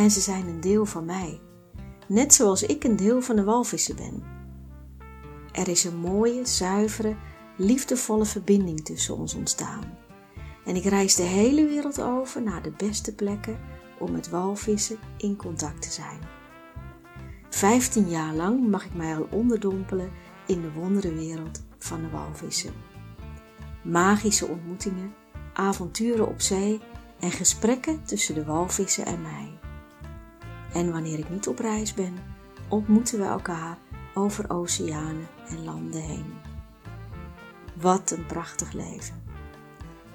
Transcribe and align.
en 0.00 0.10
ze 0.10 0.20
zijn 0.20 0.46
een 0.46 0.60
deel 0.60 0.86
van 0.86 1.04
mij, 1.04 1.40
net 2.08 2.34
zoals 2.34 2.62
ik 2.62 2.84
een 2.84 2.96
deel 2.96 3.22
van 3.22 3.36
de 3.36 3.44
walvissen 3.44 3.96
ben. 3.96 4.22
Er 5.52 5.68
is 5.68 5.84
een 5.84 5.96
mooie, 5.96 6.46
zuivere, 6.46 7.16
liefdevolle 7.56 8.24
verbinding 8.24 8.84
tussen 8.84 9.16
ons 9.16 9.34
ontstaan. 9.34 9.98
En 10.64 10.76
ik 10.76 10.84
reis 10.84 11.14
de 11.14 11.22
hele 11.22 11.66
wereld 11.66 12.02
over 12.02 12.42
naar 12.42 12.62
de 12.62 12.72
beste 12.76 13.14
plekken 13.14 13.58
om 13.98 14.12
met 14.12 14.28
walvissen 14.28 14.98
in 15.16 15.36
contact 15.36 15.82
te 15.82 15.90
zijn. 15.90 16.18
Vijftien 17.50 18.08
jaar 18.08 18.34
lang 18.34 18.70
mag 18.70 18.84
ik 18.84 18.94
mij 18.94 19.16
al 19.16 19.28
onderdompelen 19.30 20.10
in 20.46 20.60
de 20.60 20.72
wonderenwereld 20.72 21.62
van 21.78 22.00
de 22.02 22.10
walvissen. 22.10 22.72
Magische 23.82 24.46
ontmoetingen, 24.46 25.14
avonturen 25.52 26.28
op 26.28 26.40
zee 26.40 26.80
en 27.18 27.30
gesprekken 27.30 28.04
tussen 28.04 28.34
de 28.34 28.44
walvissen 28.44 29.06
en 29.06 29.22
mij. 29.22 29.59
En 30.72 30.92
wanneer 30.92 31.18
ik 31.18 31.30
niet 31.30 31.48
op 31.48 31.58
reis 31.58 31.94
ben, 31.94 32.14
ontmoeten 32.68 33.18
we 33.18 33.24
elkaar 33.24 33.78
over 34.14 34.50
oceanen 34.50 35.28
en 35.48 35.64
landen 35.64 36.02
heen. 36.02 36.32
Wat 37.80 38.10
een 38.10 38.26
prachtig 38.26 38.72
leven. 38.72 39.22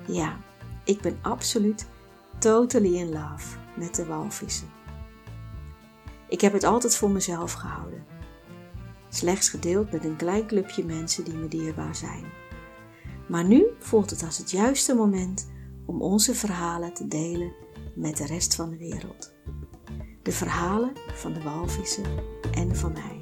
Ja, 0.08 0.38
ik 0.84 1.02
ben 1.02 1.20
absoluut 1.22 1.88
totally 2.39 2.95
in 2.95 3.09
love 3.09 3.58
met 3.78 3.95
de 3.95 4.06
walvissen. 4.06 4.67
Ik 6.28 6.42
heb 6.42 6.53
het 6.53 6.64
altijd 6.64 6.95
voor 6.95 7.09
mezelf 7.09 7.53
gehouden. 7.53 8.06
Slechts 9.09 9.50
gedeeld 9.50 9.92
met 9.92 10.06
een 10.06 10.16
klein 10.16 10.47
clubje 10.47 10.86
mensen 10.86 11.23
die 11.23 11.34
me 11.34 11.47
dierbaar 11.47 11.95
zijn. 11.95 12.25
Maar 13.28 13.44
nu 13.44 13.66
voelt 13.80 14.09
het 14.09 14.23
als 14.23 14.38
het 14.38 14.52
juiste 14.52 14.95
moment 14.95 15.52
om 15.86 16.02
onze 16.02 16.36
verhalen 16.36 16.94
te 16.94 17.08
delen 17.08 17.53
met 17.95 18.17
de 18.17 18.25
rest 18.25 18.56
van 18.56 18.69
de 18.69 18.78
wereld. 18.78 19.34
De 20.26 20.31
verhalen 20.31 20.92
van 21.14 21.34
de 21.34 21.42
walvissen 21.42 22.04
en 22.52 22.76
van 22.76 22.94
mij. 22.94 23.14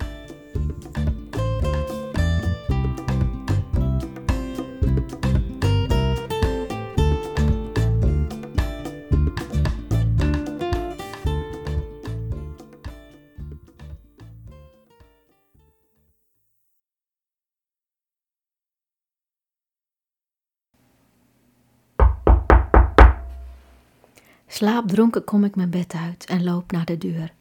Slaapdronken 24.63 25.23
kom 25.23 25.43
ik 25.43 25.55
mijn 25.55 25.69
bed 25.69 25.93
uit 25.93 26.25
en 26.25 26.43
loop 26.43 26.71
naar 26.71 26.85
de 26.85 26.97
deur. 26.97 27.33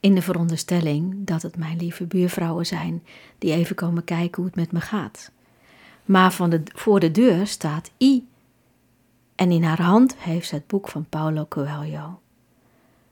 In 0.00 0.14
de 0.14 0.22
veronderstelling 0.22 1.26
dat 1.26 1.42
het 1.42 1.56
mijn 1.56 1.76
lieve 1.76 2.06
buurvrouwen 2.06 2.66
zijn 2.66 3.04
die 3.38 3.52
even 3.52 3.76
komen 3.76 4.04
kijken 4.04 4.36
hoe 4.36 4.44
het 4.44 4.54
met 4.54 4.72
me 4.72 4.80
gaat. 4.80 5.30
Maar 6.04 6.32
van 6.32 6.62
voor 6.74 7.00
de 7.00 7.10
deur 7.10 7.46
staat 7.46 7.90
I. 8.02 8.28
En 9.34 9.50
in 9.50 9.62
haar 9.62 9.82
hand 9.82 10.16
heeft 10.16 10.48
ze 10.48 10.54
het 10.54 10.66
boek 10.66 10.88
van 10.88 11.06
Paulo 11.08 11.46
Coelho. 11.48 12.20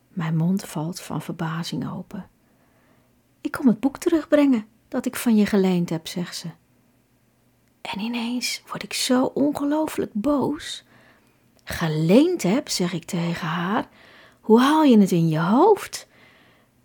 Mijn 0.08 0.36
mond 0.36 0.64
valt 0.64 1.00
van 1.00 1.22
verbazing 1.22 1.90
open. 1.90 2.26
Ik 3.40 3.52
kom 3.52 3.66
het 3.66 3.80
boek 3.80 3.98
terugbrengen 3.98 4.66
dat 4.88 5.06
ik 5.06 5.16
van 5.16 5.36
je 5.36 5.46
geleend 5.46 5.90
heb, 5.90 6.06
zegt 6.06 6.36
ze. 6.36 6.48
En 7.80 8.00
ineens 8.00 8.62
word 8.66 8.82
ik 8.82 8.92
zo 8.92 9.24
ongelooflijk 9.24 10.10
boos 10.14 10.86
geleend 11.68 12.42
heb, 12.42 12.68
zeg 12.68 12.92
ik 12.92 13.04
tegen 13.04 13.46
haar. 13.46 13.88
Hoe 14.40 14.60
haal 14.60 14.82
je 14.82 14.98
het 14.98 15.12
in 15.12 15.28
je 15.28 15.38
hoofd? 15.38 16.06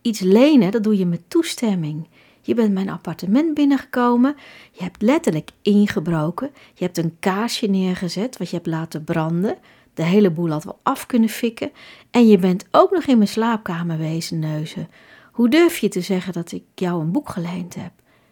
Iets 0.02 0.20
lenen, 0.20 0.72
dat 0.72 0.84
doe 0.84 0.98
je 0.98 1.06
met 1.06 1.30
toestemming. 1.30 2.08
Je 2.42 2.54
bent 2.54 2.74
mijn 2.74 2.90
appartement 2.90 3.54
binnengekomen. 3.54 4.36
Je 4.72 4.84
hebt 4.84 5.02
letterlijk 5.02 5.50
ingebroken. 5.62 6.52
Je 6.74 6.84
hebt 6.84 6.98
een 6.98 7.16
kaarsje 7.20 7.68
neergezet 7.68 8.38
wat 8.38 8.50
je 8.50 8.56
hebt 8.56 8.68
laten 8.68 9.04
branden. 9.04 9.58
De 9.94 10.04
hele 10.04 10.32
boel 10.32 10.50
had 10.50 10.64
wel 10.64 10.80
af 10.84 11.06
kunnen 11.06 11.30
fikken. 11.30 11.72
En 12.12 12.28
je 12.28 12.38
bent 12.38 12.66
ook 12.72 12.92
nog 12.92 13.04
in 13.04 13.18
mijn 13.18 13.30
slaapkamer 13.30 13.98
wezen 13.98 14.40
neuzen. 14.40 14.90
Hoe 15.32 15.50
durf 15.50 15.78
je 15.78 15.90
te 15.90 16.02
zeggen 16.02 16.34
dat 16.34 16.52
ik 16.52 16.64
jou 16.76 17.02
een 17.02 17.12
boek 17.12 17.30
geleend 17.30 17.76
heb? 17.76 17.92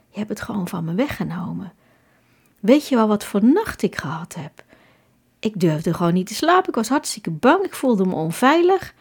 Je 0.10 0.18
hebt 0.18 0.30
het 0.30 0.42
gewoon 0.42 0.68
van 0.68 0.84
me 0.84 0.94
weggenomen. 0.94 1.74
Weet 2.60 2.88
je 2.88 2.96
wel 2.96 3.08
wat 3.08 3.26
voor 3.26 3.44
nacht 3.46 3.82
ik 3.82 3.96
gehad 3.96 4.36
heb? 4.36 4.64
Ik 5.42 5.60
durfde 5.60 5.94
gewoon 5.94 6.14
niet 6.14 6.28
te 6.28 6.34
slapen. 6.34 6.70
Ik 6.70 6.76
was 6.76 6.90
hartstikke 6.90 7.32
bang. 7.32 7.64
Ik 7.64 7.74
voelde 7.74 8.06
me 8.06 8.14
onveilig. 8.14 8.94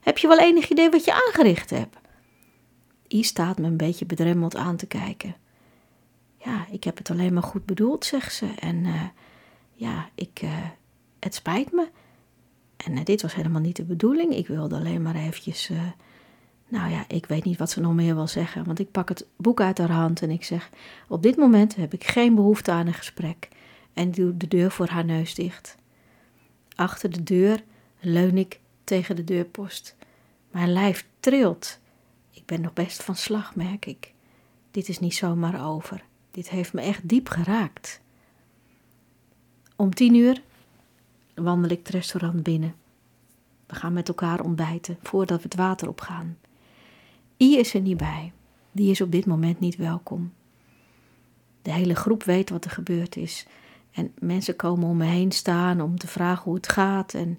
Heb 0.00 0.18
je 0.18 0.28
wel 0.28 0.38
enig 0.38 0.68
idee 0.68 0.90
wat 0.90 1.04
je 1.04 1.12
aangericht 1.12 1.70
hebt? 1.70 1.96
I 3.08 3.22
staat 3.22 3.58
me 3.58 3.66
een 3.66 3.76
beetje 3.76 4.06
bedremmeld 4.06 4.56
aan 4.56 4.76
te 4.76 4.86
kijken. 4.86 5.36
Ja, 6.44 6.66
ik 6.70 6.84
heb 6.84 6.98
het 6.98 7.10
alleen 7.10 7.32
maar 7.32 7.42
goed 7.42 7.66
bedoeld, 7.66 8.04
zegt 8.04 8.34
ze. 8.34 8.46
En 8.58 8.76
uh, 8.76 9.02
ja, 9.74 10.08
ik, 10.14 10.40
uh, 10.44 10.50
het 11.20 11.34
spijt 11.34 11.72
me. 11.72 11.88
En 12.76 12.96
uh, 12.96 13.04
dit 13.04 13.22
was 13.22 13.34
helemaal 13.34 13.60
niet 13.60 13.76
de 13.76 13.84
bedoeling. 13.84 14.34
Ik 14.34 14.46
wilde 14.46 14.76
alleen 14.76 15.02
maar 15.02 15.14
eventjes. 15.14 15.70
nou 16.68 16.90
ja, 16.90 17.04
ik 17.08 17.26
weet 17.26 17.44
niet 17.44 17.58
wat 17.58 17.70
ze 17.70 17.80
nog 17.80 17.94
meer 17.94 18.14
wil 18.14 18.28
zeggen. 18.28 18.64
Want 18.64 18.78
ik 18.78 18.90
pak 18.90 19.08
het 19.08 19.26
boek 19.36 19.60
uit 19.60 19.78
haar 19.78 19.90
hand 19.90 20.22
en 20.22 20.30
ik 20.30 20.44
zeg: 20.44 20.70
Op 21.08 21.22
dit 21.22 21.36
moment 21.36 21.76
heb 21.76 21.92
ik 21.92 22.04
geen 22.04 22.34
behoefte 22.34 22.70
aan 22.70 22.86
een 22.86 22.94
gesprek. 22.94 23.48
En 23.92 24.10
doe 24.10 24.36
de 24.36 24.48
deur 24.48 24.70
voor 24.70 24.88
haar 24.88 25.04
neus 25.04 25.34
dicht. 25.34 25.76
Achter 26.74 27.10
de 27.10 27.22
deur 27.22 27.64
leun 28.00 28.38
ik 28.38 28.60
tegen 28.84 29.16
de 29.16 29.24
deurpost. 29.24 29.96
Mijn 30.50 30.72
lijf 30.72 31.06
trilt. 31.20 31.78
Ik 32.30 32.46
ben 32.46 32.60
nog 32.60 32.72
best 32.72 33.02
van 33.02 33.16
slag, 33.16 33.56
merk 33.56 33.86
ik. 33.86 34.12
Dit 34.70 34.88
is 34.88 34.98
niet 34.98 35.14
zomaar 35.14 35.66
over. 35.66 36.04
Dit 36.30 36.48
heeft 36.48 36.72
me 36.72 36.80
echt 36.80 37.08
diep 37.08 37.28
geraakt. 37.28 38.00
Om 39.76 39.94
tien 39.94 40.14
uur 40.14 40.42
wandel 41.34 41.70
ik 41.70 41.78
het 41.78 41.88
restaurant 41.88 42.42
binnen. 42.42 42.74
We 43.66 43.74
gaan 43.74 43.92
met 43.92 44.08
elkaar 44.08 44.40
ontbijten 44.40 44.98
voordat 45.02 45.36
we 45.36 45.44
het 45.44 45.56
water 45.56 45.88
opgaan. 45.88 46.38
I 47.36 47.58
is 47.58 47.74
er 47.74 47.80
niet 47.80 47.96
bij. 47.96 48.32
Die 48.72 48.90
is 48.90 49.00
op 49.00 49.12
dit 49.12 49.26
moment 49.26 49.60
niet 49.60 49.76
welkom. 49.76 50.32
De 51.62 51.72
hele 51.72 51.94
groep 51.94 52.22
weet 52.22 52.50
wat 52.50 52.64
er 52.64 52.70
gebeurd 52.70 53.16
is. 53.16 53.46
En 53.98 54.12
mensen 54.18 54.56
komen 54.56 54.88
om 54.88 54.96
me 54.96 55.04
heen 55.04 55.32
staan 55.32 55.80
om 55.80 55.98
te 55.98 56.06
vragen 56.06 56.44
hoe 56.44 56.54
het 56.54 56.68
gaat. 56.68 57.14
En 57.14 57.38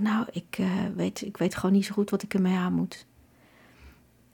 nou, 0.00 0.26
ik, 0.32 0.58
uh, 0.58 0.70
weet, 0.94 1.22
ik 1.22 1.36
weet 1.36 1.54
gewoon 1.54 1.72
niet 1.72 1.84
zo 1.84 1.94
goed 1.94 2.10
wat 2.10 2.22
ik 2.22 2.34
ermee 2.34 2.56
aan 2.56 2.72
moet. 2.72 3.06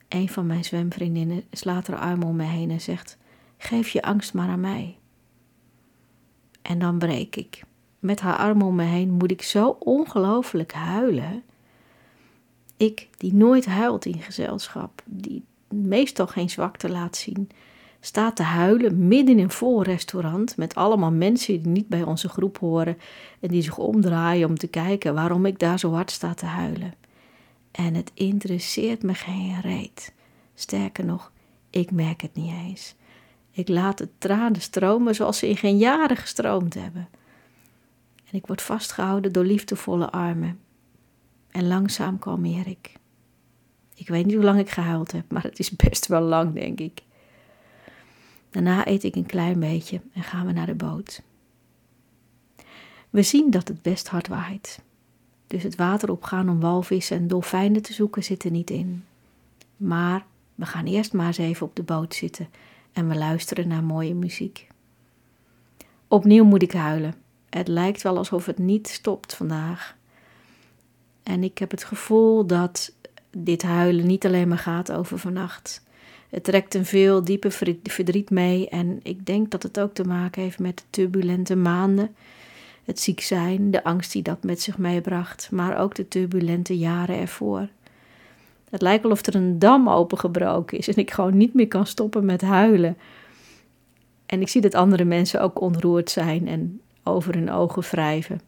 Een 0.07 0.29
van 0.29 0.45
mijn 0.45 0.63
zwemvriendinnen 0.63 1.43
slaat 1.51 1.87
haar 1.87 1.99
arm 1.99 2.23
om 2.23 2.35
me 2.35 2.43
heen 2.43 2.71
en 2.71 2.81
zegt: 2.81 3.17
Geef 3.57 3.89
je 3.89 4.01
angst 4.01 4.33
maar 4.33 4.49
aan 4.49 4.59
mij. 4.59 4.97
En 6.61 6.79
dan 6.79 6.97
breek 6.97 7.35
ik. 7.35 7.63
Met 7.99 8.19
haar 8.19 8.37
arm 8.37 8.61
om 8.61 8.75
me 8.75 8.83
heen 8.83 9.11
moet 9.11 9.31
ik 9.31 9.41
zo 9.41 9.77
ongelooflijk 9.79 10.73
huilen. 10.73 11.43
Ik, 12.77 13.07
die 13.17 13.33
nooit 13.33 13.65
huilt 13.65 14.05
in 14.05 14.19
gezelschap, 14.19 15.01
die 15.05 15.43
meestal 15.69 16.27
geen 16.27 16.49
zwakte 16.49 16.89
laat 16.89 17.17
zien, 17.17 17.49
staat 18.05 18.35
te 18.35 18.43
huilen 18.43 19.07
midden 19.07 19.37
in 19.37 19.43
een 19.43 19.51
vol 19.51 19.83
restaurant 19.83 20.57
met 20.57 20.75
allemaal 20.75 21.11
mensen 21.11 21.61
die 21.61 21.71
niet 21.71 21.87
bij 21.87 22.03
onze 22.03 22.29
groep 22.29 22.57
horen 22.57 22.97
en 23.39 23.47
die 23.47 23.61
zich 23.61 23.77
omdraaien 23.77 24.49
om 24.49 24.57
te 24.57 24.67
kijken 24.67 25.13
waarom 25.13 25.45
ik 25.45 25.59
daar 25.59 25.79
zo 25.79 25.93
hard 25.93 26.11
sta 26.11 26.33
te 26.33 26.45
huilen. 26.45 26.93
En 27.71 27.93
het 27.93 28.11
interesseert 28.13 29.03
me 29.03 29.13
geen 29.13 29.61
reet. 29.61 30.13
Sterker 30.55 31.05
nog, 31.05 31.31
ik 31.69 31.91
merk 31.91 32.21
het 32.21 32.35
niet 32.35 32.53
eens. 32.65 32.95
Ik 33.51 33.67
laat 33.67 33.97
de 33.97 34.09
tranen 34.17 34.61
stromen 34.61 35.15
zoals 35.15 35.37
ze 35.37 35.49
in 35.49 35.57
geen 35.57 35.77
jaren 35.77 36.17
gestroomd 36.17 36.73
hebben. 36.73 37.09
En 38.25 38.37
ik 38.37 38.47
word 38.47 38.61
vastgehouden 38.61 39.31
door 39.31 39.45
liefdevolle 39.45 40.09
armen. 40.11 40.59
En 41.51 41.67
langzaam 41.67 42.19
kalmeer 42.19 42.67
ik. 42.67 42.93
Ik 43.95 44.07
weet 44.07 44.25
niet 44.25 44.35
hoe 44.35 44.43
lang 44.43 44.59
ik 44.59 44.69
gehuild 44.69 45.11
heb, 45.11 45.31
maar 45.31 45.43
het 45.43 45.59
is 45.59 45.71
best 45.71 46.07
wel 46.07 46.21
lang, 46.21 46.53
denk 46.53 46.79
ik. 46.79 47.01
Daarna 48.53 48.87
eet 48.87 49.03
ik 49.03 49.15
een 49.15 49.25
klein 49.25 49.59
beetje 49.59 50.01
en 50.13 50.23
gaan 50.23 50.45
we 50.45 50.51
naar 50.51 50.65
de 50.65 50.75
boot. 50.75 51.21
We 53.09 53.21
zien 53.21 53.51
dat 53.51 53.67
het 53.67 53.81
best 53.81 54.07
hard 54.07 54.27
waait. 54.27 54.81
Dus 55.47 55.63
het 55.63 55.75
water 55.75 56.11
opgaan 56.11 56.49
om 56.49 56.59
walvissen 56.59 57.17
en 57.17 57.27
dolfijnen 57.27 57.81
te 57.81 57.93
zoeken 57.93 58.23
zit 58.23 58.43
er 58.43 58.51
niet 58.51 58.69
in. 58.69 59.05
Maar 59.77 60.25
we 60.55 60.65
gaan 60.65 60.85
eerst 60.85 61.13
maar 61.13 61.27
eens 61.27 61.37
even 61.37 61.65
op 61.65 61.75
de 61.75 61.83
boot 61.83 62.15
zitten 62.15 62.49
en 62.91 63.07
we 63.07 63.15
luisteren 63.15 63.67
naar 63.67 63.83
mooie 63.83 64.15
muziek. 64.15 64.67
Opnieuw 66.07 66.43
moet 66.43 66.61
ik 66.61 66.71
huilen. 66.71 67.13
Het 67.49 67.67
lijkt 67.67 68.01
wel 68.01 68.17
alsof 68.17 68.45
het 68.45 68.57
niet 68.57 68.87
stopt 68.87 69.35
vandaag. 69.35 69.95
En 71.23 71.43
ik 71.43 71.57
heb 71.57 71.71
het 71.71 71.83
gevoel 71.83 72.45
dat 72.45 72.93
dit 73.37 73.61
huilen 73.61 74.07
niet 74.07 74.25
alleen 74.25 74.47
maar 74.47 74.57
gaat 74.57 74.91
over 74.91 75.19
vannacht. 75.19 75.83
Het 76.33 76.43
trekt 76.43 76.73
een 76.73 76.85
veel 76.85 77.23
dieper 77.23 77.51
verdriet 77.83 78.29
mee 78.29 78.69
en 78.69 78.99
ik 79.03 79.25
denk 79.25 79.51
dat 79.51 79.63
het 79.63 79.79
ook 79.79 79.93
te 79.93 80.03
maken 80.03 80.41
heeft 80.41 80.59
met 80.59 80.77
de 80.77 80.83
turbulente 80.89 81.55
maanden. 81.55 82.15
Het 82.83 82.99
ziek 82.99 83.19
zijn, 83.19 83.71
de 83.71 83.83
angst 83.83 84.11
die 84.11 84.21
dat 84.21 84.43
met 84.43 84.61
zich 84.61 84.77
meebracht, 84.77 85.51
maar 85.51 85.77
ook 85.77 85.95
de 85.95 86.07
turbulente 86.07 86.77
jaren 86.77 87.17
ervoor. 87.17 87.67
Het 88.69 88.81
lijkt 88.81 89.03
wel 89.03 89.11
of 89.11 89.25
er 89.25 89.35
een 89.35 89.59
dam 89.59 89.89
opengebroken 89.89 90.77
is 90.77 90.87
en 90.87 90.95
ik 90.95 91.11
gewoon 91.11 91.37
niet 91.37 91.53
meer 91.53 91.67
kan 91.67 91.85
stoppen 91.85 92.25
met 92.25 92.41
huilen. 92.41 92.97
En 94.25 94.41
ik 94.41 94.49
zie 94.49 94.61
dat 94.61 94.75
andere 94.75 95.03
mensen 95.03 95.41
ook 95.41 95.61
ontroerd 95.61 96.09
zijn 96.09 96.47
en 96.47 96.81
over 97.03 97.33
hun 97.33 97.51
ogen 97.51 97.81
wrijven. 97.81 98.41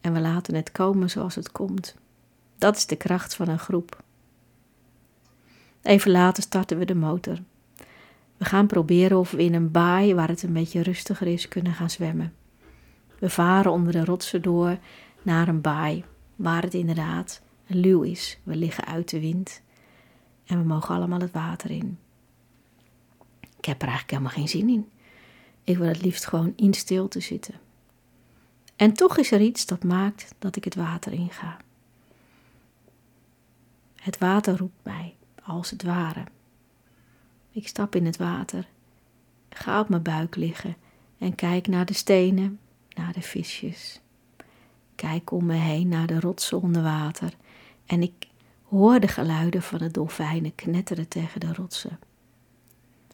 En 0.00 0.12
we 0.12 0.20
laten 0.20 0.54
het 0.54 0.72
komen 0.72 1.10
zoals 1.10 1.34
het 1.34 1.52
komt. 1.52 1.94
Dat 2.58 2.76
is 2.76 2.86
de 2.86 2.96
kracht 2.96 3.34
van 3.34 3.48
een 3.48 3.58
groep. 3.58 4.02
Even 5.82 6.10
later 6.10 6.42
starten 6.42 6.78
we 6.78 6.84
de 6.84 6.94
motor. 6.94 7.38
We 8.36 8.44
gaan 8.44 8.66
proberen 8.66 9.18
of 9.18 9.30
we 9.30 9.44
in 9.44 9.54
een 9.54 9.70
baai 9.70 10.14
waar 10.14 10.28
het 10.28 10.42
een 10.42 10.52
beetje 10.52 10.82
rustiger 10.82 11.26
is 11.26 11.48
kunnen 11.48 11.72
gaan 11.72 11.90
zwemmen. 11.90 12.34
We 13.18 13.30
varen 13.30 13.72
onder 13.72 13.92
de 13.92 14.04
rotsen 14.04 14.42
door 14.42 14.78
naar 15.22 15.48
een 15.48 15.60
baai 15.60 16.04
waar 16.36 16.62
het 16.62 16.74
inderdaad 16.74 17.42
luw 17.66 18.02
is. 18.02 18.38
We 18.42 18.56
liggen 18.56 18.84
uit 18.84 19.10
de 19.10 19.20
wind 19.20 19.62
en 20.46 20.58
we 20.58 20.64
mogen 20.64 20.94
allemaal 20.94 21.20
het 21.20 21.32
water 21.32 21.70
in. 21.70 21.98
Ik 23.58 23.64
heb 23.64 23.82
er 23.82 23.88
eigenlijk 23.88 24.10
helemaal 24.10 24.32
geen 24.32 24.48
zin 24.48 24.68
in. 24.68 24.88
Ik 25.64 25.78
wil 25.78 25.86
het 25.88 26.02
liefst 26.02 26.26
gewoon 26.26 26.52
in 26.56 26.74
stilte 26.74 27.20
zitten. 27.20 27.54
En 28.76 28.92
toch 28.92 29.18
is 29.18 29.32
er 29.32 29.40
iets 29.40 29.66
dat 29.66 29.84
maakt 29.84 30.34
dat 30.38 30.56
ik 30.56 30.64
het 30.64 30.74
water 30.74 31.12
inga. 31.12 31.56
Het 33.96 34.18
water 34.18 34.56
roept 34.56 34.82
mij, 34.82 35.14
als 35.50 35.70
het 35.70 35.82
ware. 35.82 36.24
Ik 37.50 37.68
stap 37.68 37.94
in 37.94 38.06
het 38.06 38.16
water, 38.16 38.68
ga 39.48 39.80
op 39.80 39.88
mijn 39.88 40.02
buik 40.02 40.36
liggen 40.36 40.76
en 41.18 41.34
kijk 41.34 41.66
naar 41.66 41.86
de 41.86 41.92
stenen, 41.92 42.58
naar 42.96 43.12
de 43.12 43.22
visjes. 43.22 44.00
Kijk 44.94 45.30
om 45.30 45.46
me 45.46 45.54
heen 45.54 45.88
naar 45.88 46.06
de 46.06 46.20
rotsen 46.20 46.62
onder 46.62 46.82
water 46.82 47.32
en 47.86 48.02
ik 48.02 48.26
hoor 48.68 49.00
de 49.00 49.08
geluiden 49.08 49.62
van 49.62 49.78
de 49.78 49.90
dolfijnen 49.90 50.54
knetteren 50.54 51.08
tegen 51.08 51.40
de 51.40 51.54
rotsen. 51.54 51.98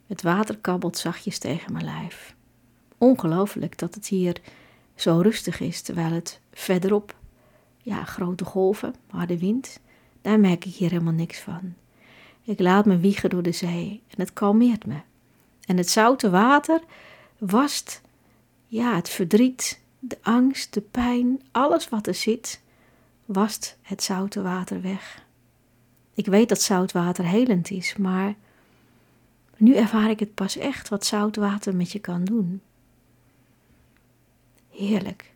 Het 0.06 0.23
water 0.23 0.59
kabbelt 0.59 0.99
zachtjes 0.99 1.38
tegen 1.38 1.73
mijn 1.73 1.85
lijf. 1.85 2.35
Ongelooflijk 2.99 3.79
dat 3.79 3.94
het 3.94 4.06
hier 4.06 4.41
zo 4.94 5.21
rustig 5.21 5.61
is, 5.61 5.83
terwijl 5.83 6.12
het 6.12 6.41
verderop, 6.53 7.17
ja, 7.79 8.05
grote 8.05 8.44
golven, 8.44 8.94
harde 9.11 9.38
wind, 9.38 9.81
daar 10.21 10.41
merk 10.41 10.65
ik 10.65 10.75
hier 10.75 10.91
helemaal 10.91 11.12
niks 11.12 11.41
van. 11.41 11.75
Ik 12.46 12.60
laat 12.60 12.87
me 12.87 12.98
wiegen 12.98 13.31
door 13.31 13.43
de 13.43 13.52
zee 13.52 14.02
en 14.08 14.20
het 14.20 14.32
kalmeert 14.32 14.87
me. 14.87 15.00
En 15.64 15.76
het 15.76 15.90
zoute 15.90 16.31
water 16.31 16.81
wast, 17.38 18.02
ja, 18.66 18.94
het 18.94 19.08
verdriet, 19.08 19.81
de 19.98 20.19
angst, 20.22 20.75
de 20.75 20.81
pijn, 20.81 21.43
alles 21.50 21.88
wat 21.88 22.06
er 22.06 22.14
zit, 22.14 22.60
wast 23.25 23.76
het 23.82 24.02
zoute 24.02 24.43
water 24.43 24.82
weg. 24.82 25.25
Ik 26.14 26.26
weet 26.26 26.48
dat 26.48 26.62
zout 26.62 26.93
water 26.93 27.25
helend 27.25 27.70
is, 27.70 27.96
maar 27.96 28.34
nu 29.56 29.75
ervaar 29.75 30.10
ik 30.10 30.20
het 30.20 30.34
pas 30.34 30.56
echt 30.56 30.88
wat 30.88 31.06
zout 31.06 31.37
water 31.37 31.76
met 31.76 31.92
je 31.92 31.99
kan 31.99 32.25
doen. 32.25 32.60
Heerlijk. 34.70 35.32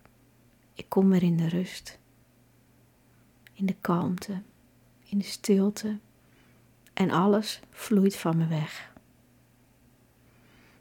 Ik 0.75 0.85
kom 0.89 1.11
weer 1.11 1.23
in 1.23 1.37
de 1.37 1.49
rust, 1.49 1.99
in 3.53 3.67
de 3.67 3.77
kalmte, 3.81 4.43
in 5.09 5.19
de 5.19 5.25
stilte 5.25 5.99
en 7.01 7.11
alles 7.11 7.61
vloeit 7.71 8.17
van 8.17 8.37
me 8.37 8.47
weg. 8.47 8.93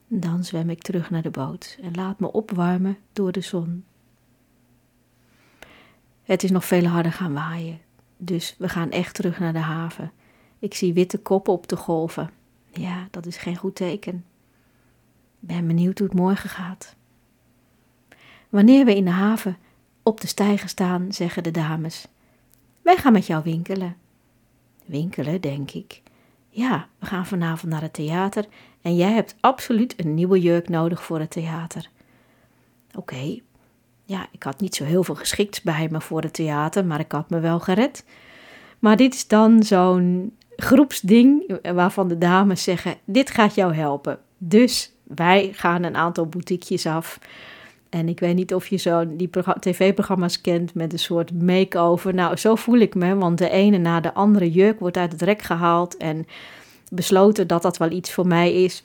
Dan 0.08 0.44
zwem 0.44 0.70
ik 0.70 0.82
terug 0.82 1.10
naar 1.10 1.22
de 1.22 1.30
boot 1.30 1.78
en 1.82 1.94
laat 1.96 2.20
me 2.20 2.32
opwarmen 2.32 2.98
door 3.14 3.32
de 3.32 3.42
zon. 3.42 3.86
Het 6.24 6.44
is 6.44 6.52
nog 6.52 6.66
veel 6.66 6.86
harder 6.86 7.12
gaan 7.12 7.34
waaien, 7.34 7.80
dus 8.18 8.56
we 8.58 8.70
gaan 8.70 8.92
echt 8.92 9.16
terug 9.16 9.40
naar 9.40 9.54
de 9.54 9.60
haven. 9.60 10.12
Ik 10.60 10.74
zie 10.74 10.94
witte 10.94 11.18
koppen 11.18 11.54
op 11.54 11.68
de 11.68 11.76
golven. 11.76 12.30
Ja, 12.72 13.08
dat 13.12 13.26
is 13.26 13.38
geen 13.38 13.58
goed 13.58 13.76
teken. 13.76 14.26
Ben 15.40 15.68
benieuwd 15.68 16.00
hoe 16.00 16.08
het 16.08 16.18
morgen 16.18 16.50
gaat. 16.50 16.96
Wanneer 18.50 18.86
we 18.86 18.96
in 18.96 19.06
de 19.06 19.12
haven 19.12 19.58
op 20.04 20.22
de 20.22 20.28
steiger 20.28 20.70
staan, 20.70 21.14
zeggen 21.14 21.44
de 21.44 21.52
dames: 21.52 22.08
Wij 22.82 22.98
gaan 22.98 23.14
met 23.14 23.28
jou 23.28 23.44
winkelen. 23.44 23.98
Winkelen, 24.86 25.42
denk 25.42 25.72
ik. 25.72 26.02
Ja, 26.50 26.88
we 27.00 27.06
gaan 27.06 27.26
vanavond 27.26 27.72
naar 27.72 27.82
het 27.82 27.94
theater 27.94 28.46
en 28.82 28.96
jij 28.96 29.12
hebt 29.12 29.36
absoluut 29.40 29.94
een 29.98 30.14
nieuwe 30.14 30.40
jurk 30.40 30.70
nodig 30.70 31.04
voor 31.04 31.20
het 31.20 31.32
theater. 31.32 31.90
Oké, 32.96 33.40
ja, 34.06 34.28
ik 34.32 34.44
had 34.44 34.60
niet 34.60 34.76
zo 34.76 34.84
heel 34.84 35.04
veel 35.04 35.16
geschikt 35.16 35.64
bij 35.64 35.88
me 35.92 36.02
voor 36.02 36.22
het 36.22 36.34
theater, 36.34 36.86
maar 36.86 37.00
ik 37.00 37.12
had 37.12 37.30
me 37.30 37.40
wel 37.40 37.60
gered. 37.60 38.06
Maar 38.80 38.98
dit 38.98 39.14
is 39.14 39.28
dan 39.28 39.64
zo'n 39.64 40.36
groepsding 40.56 41.60
waarvan 41.74 42.08
de 42.08 42.18
dames 42.18 42.64
zeggen: 42.64 42.96
Dit 43.06 43.30
gaat 43.30 43.56
jou 43.56 43.74
helpen. 43.74 44.20
Dus 44.38 44.94
wij 45.04 45.50
gaan 45.54 45.84
een 45.84 45.96
aantal 45.96 46.26
boutiquejes 46.26 46.86
af. 46.86 47.20
En 47.90 48.10
ik 48.10 48.20
weet 48.20 48.36
niet 48.36 48.54
of 48.54 48.68
je 48.68 48.78
zo 48.78 49.16
die 49.16 49.30
tv-programma's 49.60 50.42
kent 50.42 50.74
met 50.74 50.94
een 50.94 51.00
soort 51.00 51.42
make-over. 51.42 52.14
Nou, 52.14 52.36
zo 52.36 52.56
voel 52.56 52.78
ik 52.78 52.96
me, 52.96 53.16
want 53.16 53.38
de 53.38 53.50
ene 53.50 53.78
na 53.78 54.00
de 54.00 54.14
andere 54.14 54.52
jurk 54.52 54.80
wordt 54.80 54.98
uit 54.98 55.12
het 55.12 55.22
rek 55.22 55.42
gehaald 55.42 55.98
en 55.98 56.28
besloten 56.92 57.48
dat 57.48 57.62
dat 57.62 57.78
wel 57.78 57.92
iets 57.92 58.12
voor 58.12 58.28
mij 58.28 58.64
is. 58.64 58.84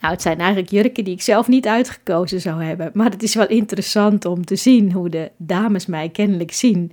Nou, 0.00 0.12
het 0.12 0.22
zijn 0.22 0.38
eigenlijk 0.38 0.70
jurken 0.70 1.04
die 1.04 1.14
ik 1.14 1.22
zelf 1.22 1.48
niet 1.48 1.66
uitgekozen 1.66 2.40
zou 2.40 2.62
hebben. 2.62 2.90
Maar 2.94 3.10
het 3.10 3.22
is 3.22 3.34
wel 3.34 3.48
interessant 3.48 4.24
om 4.24 4.44
te 4.44 4.56
zien 4.56 4.92
hoe 4.92 5.08
de 5.08 5.30
dames 5.36 5.86
mij 5.86 6.08
kennelijk 6.08 6.52
zien. 6.52 6.92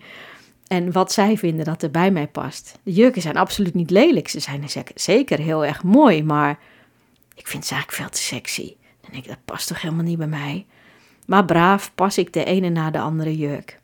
En 0.68 0.92
wat 0.92 1.12
zij 1.12 1.38
vinden 1.38 1.66
dat 1.66 1.84
er 1.84 1.92
bij 1.92 2.12
mij 2.12 2.28
past. 2.28 2.80
De 2.84 2.92
jurken 2.92 3.22
zijn 3.22 3.38
absoluut 3.38 3.74
niet 3.74 3.90
lelijk. 3.90 4.28
Ze 4.28 4.40
zijn 4.40 4.64
zeker 4.96 5.40
heel 5.40 5.66
erg 5.66 5.84
mooi. 5.84 6.24
Maar 6.24 6.60
ik 7.36 7.48
vind 7.48 7.66
ze 7.66 7.74
eigenlijk 7.74 8.02
veel 8.02 8.12
te 8.12 8.22
sexy. 8.22 8.74
Denk 9.12 9.24
ik, 9.24 9.28
dat 9.28 9.46
past 9.46 9.68
toch 9.68 9.82
helemaal 9.82 10.04
niet 10.04 10.18
bij 10.18 10.28
mij. 10.28 10.66
Maar 11.26 11.46
braaf 11.46 11.96
pas 11.96 12.18
ik 12.18 12.34
de 12.34 12.44
ene 12.44 12.70
na 12.70 12.92
de 12.92 13.00
andere 13.00 13.38
jurk. 13.38 13.80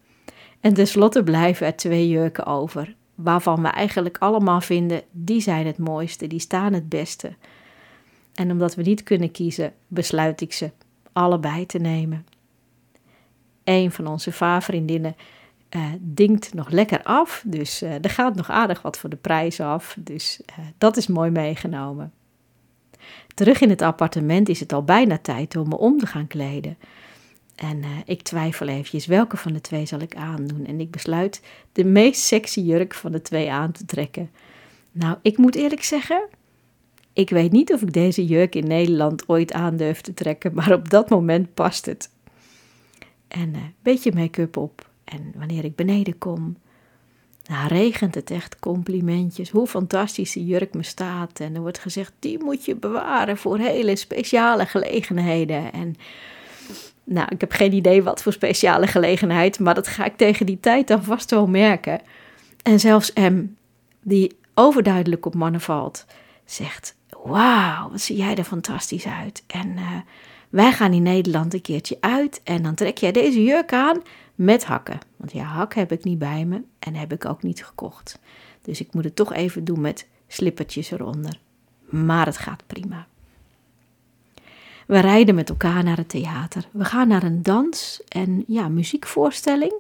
En 0.60 0.74
tenslotte 0.74 1.24
blijven 1.24 1.68
er 1.68 1.76
twee 1.76 2.08
jurken 2.08 2.46
over. 2.46 2.96
Waarvan 3.16 3.62
we 3.62 3.68
eigenlijk 3.68 4.18
allemaal 4.18 4.62
vinden, 4.62 5.02
die 5.12 5.42
zijn 5.42 5.66
het 5.66 5.78
mooiste, 5.78 6.28
die 6.28 6.40
staan 6.40 6.74
het 6.74 6.90
beste. 6.90 7.36
En 8.34 8.52
omdat 8.52 8.76
we 8.76 8.82
niet 8.82 9.04
kunnen 9.04 9.32
kiezen, 9.32 9.74
besluit 9.88 10.42
ik 10.42 10.54
ze 10.54 10.72
allebei 11.14 11.66
te 11.66 11.78
nemen. 11.78 12.26
Een 13.64 13.92
van 13.92 14.08
onze 14.08 14.32
vaarvriendinnen 14.32 15.16
uh, 15.76 15.86
dinkt 16.00 16.54
nog 16.54 16.70
lekker 16.70 17.04
af, 17.04 17.44
dus 17.46 17.84
uh, 17.84 17.94
er 17.94 18.10
gaat 18.10 18.36
nog 18.36 18.50
aardig 18.50 18.82
wat 18.82 18.98
voor 18.98 19.10
de 19.10 19.16
prijs 19.16 19.60
af. 19.60 19.96
Dus 20.00 20.42
uh, 20.60 20.66
dat 20.78 20.98
is 20.98 21.08
mooi 21.08 21.32
meegenomen. 21.32 22.14
Terug 23.34 23.62
in 23.62 23.70
het 23.70 23.82
appartement 23.82 24.50
is 24.50 24.60
het 24.60 24.74
al 24.74 24.84
bijna 24.84 25.18
tijd 25.18 25.56
om 25.56 25.68
me 25.68 25.77
om 25.77 25.98
te 25.98 26.06
gaan 26.06 26.27
kleden. 26.27 26.77
En 27.56 27.84
ik 28.06 28.22
twijfel 28.22 28.68
eventjes 28.68 29.06
welke 29.06 29.38
van 29.38 29.53
de 29.53 29.62
twee 29.62 29.86
zal 29.86 30.00
ik 30.00 30.15
aandoen. 30.15 30.65
En 30.65 30.79
ik 30.79 30.91
besluit 30.91 31.41
de 31.72 31.86
meest 31.86 32.22
sexy 32.22 32.62
jurk 32.62 32.94
van 32.94 33.12
de 33.12 33.22
twee 33.22 33.51
aan 33.51 33.72
te 33.72 33.86
trekken. 33.86 34.29
Nou, 34.91 35.18
ik 35.22 35.38
moet 35.38 35.56
eerlijk 35.56 35.84
zeggen, 35.84 36.27
ik 37.13 37.29
weet 37.29 37.51
niet 37.51 37.74
of 37.74 37.82
ik 37.82 37.94
deze 37.94 38.25
jurk 38.25 38.56
in 38.56 38.68
Nederland 38.68 39.29
ooit 39.29 39.53
aandurf 39.53 40.01
te 40.01 40.13
trekken, 40.13 40.53
maar 40.53 40.74
op 40.74 40.89
dat 40.89 41.10
moment 41.10 41.53
past 41.53 41.86
het. 41.86 42.10
En 43.27 43.53
een 43.56 43.74
beetje 43.82 44.13
make-up 44.13 44.58
op. 44.58 44.89
En 45.03 45.34
wanneer 45.36 45.63
ik 45.63 45.75
beneden 45.75 46.18
kom, 46.18 46.58
nou, 47.50 47.68
regent 47.68 48.15
het 48.15 48.32
echt 48.32 48.60
complimentjes. 48.60 49.50
Hoe 49.50 49.68
fantastisch 49.68 50.32
die 50.32 50.46
jurk 50.46 50.74
me 50.74 50.84
staat. 50.84 51.39
En 51.39 51.56
er 51.56 51.62
wordt 51.62 51.79
gezegd, 51.79 52.12
die 52.20 52.44
moet 52.44 52.65
je 52.65 52.75
bewaren 52.75 53.38
voor 53.38 53.58
hele 53.58 53.96
speciale 53.96 54.65
gelegenheden. 54.65 55.74
En 55.74 55.96
nou, 57.03 57.27
ik 57.29 57.41
heb 57.41 57.51
geen 57.51 57.74
idee 57.74 58.03
wat 58.03 58.24
voor 58.24 58.34
speciale 58.34 58.88
gelegenheid, 58.88 59.60
maar 59.60 59.74
dat 59.74 59.88
ga 59.88 60.06
ik 60.06 60.18
tegen 60.18 60.46
die 60.46 60.60
tijd 60.60 60.88
dan 60.88 61.03
vast 61.03 61.32
wel 61.32 61.48
merken. 61.48 62.01
En 62.63 62.79
zelfs 62.79 63.13
M, 63.13 63.44
die 64.01 64.38
overduidelijk 64.53 65.25
op 65.25 65.36
mannen 65.36 65.62
valt, 65.62 66.06
zegt: 66.46 66.96
Wauw, 67.24 67.89
wat 67.91 68.01
zie 68.01 68.15
jij 68.18 68.36
er 68.36 68.44
fantastisch 68.44 69.06
uit. 69.06 69.44
En 69.48 69.68
uh, 69.68 69.98
wij 70.50 70.72
gaan 70.72 70.94
in 70.94 71.03
Nederland 71.03 71.53
een 71.53 71.62
keertje 71.62 71.98
uit 72.00 72.41
en 72.44 72.63
dan 72.63 72.75
trek 72.75 72.98
jij 72.98 73.12
deze 73.12 73.44
jurk 73.44 73.74
aan 73.74 74.01
met 74.39 74.65
hakken. 74.65 75.00
Want 75.17 75.31
ja, 75.31 75.43
hakken 75.43 75.79
heb 75.79 75.91
ik 75.91 76.03
niet 76.03 76.19
bij 76.19 76.46
me 76.46 76.62
en 76.79 76.96
heb 76.96 77.13
ik 77.13 77.25
ook 77.25 77.43
niet 77.43 77.65
gekocht. 77.65 78.19
Dus 78.62 78.79
ik 78.79 78.93
moet 78.93 79.03
het 79.03 79.15
toch 79.15 79.34
even 79.34 79.63
doen 79.63 79.81
met 79.81 80.08
slippertjes 80.27 80.91
eronder. 80.91 81.39
Maar 81.89 82.25
het 82.25 82.38
gaat 82.38 82.63
prima. 82.67 83.08
We 84.88 85.00
rijden 85.00 85.36
met 85.36 85.50
elkaar 85.50 85.84
naar 85.84 85.98
het 85.98 86.10
theater. 86.10 86.67
We 86.72 86.86
gaan 86.86 87.08
naar 87.08 87.24
een 87.24 87.43
dans- 87.43 88.01
en 88.08 88.43
ja, 88.48 88.67
muziekvoorstelling. 88.67 89.74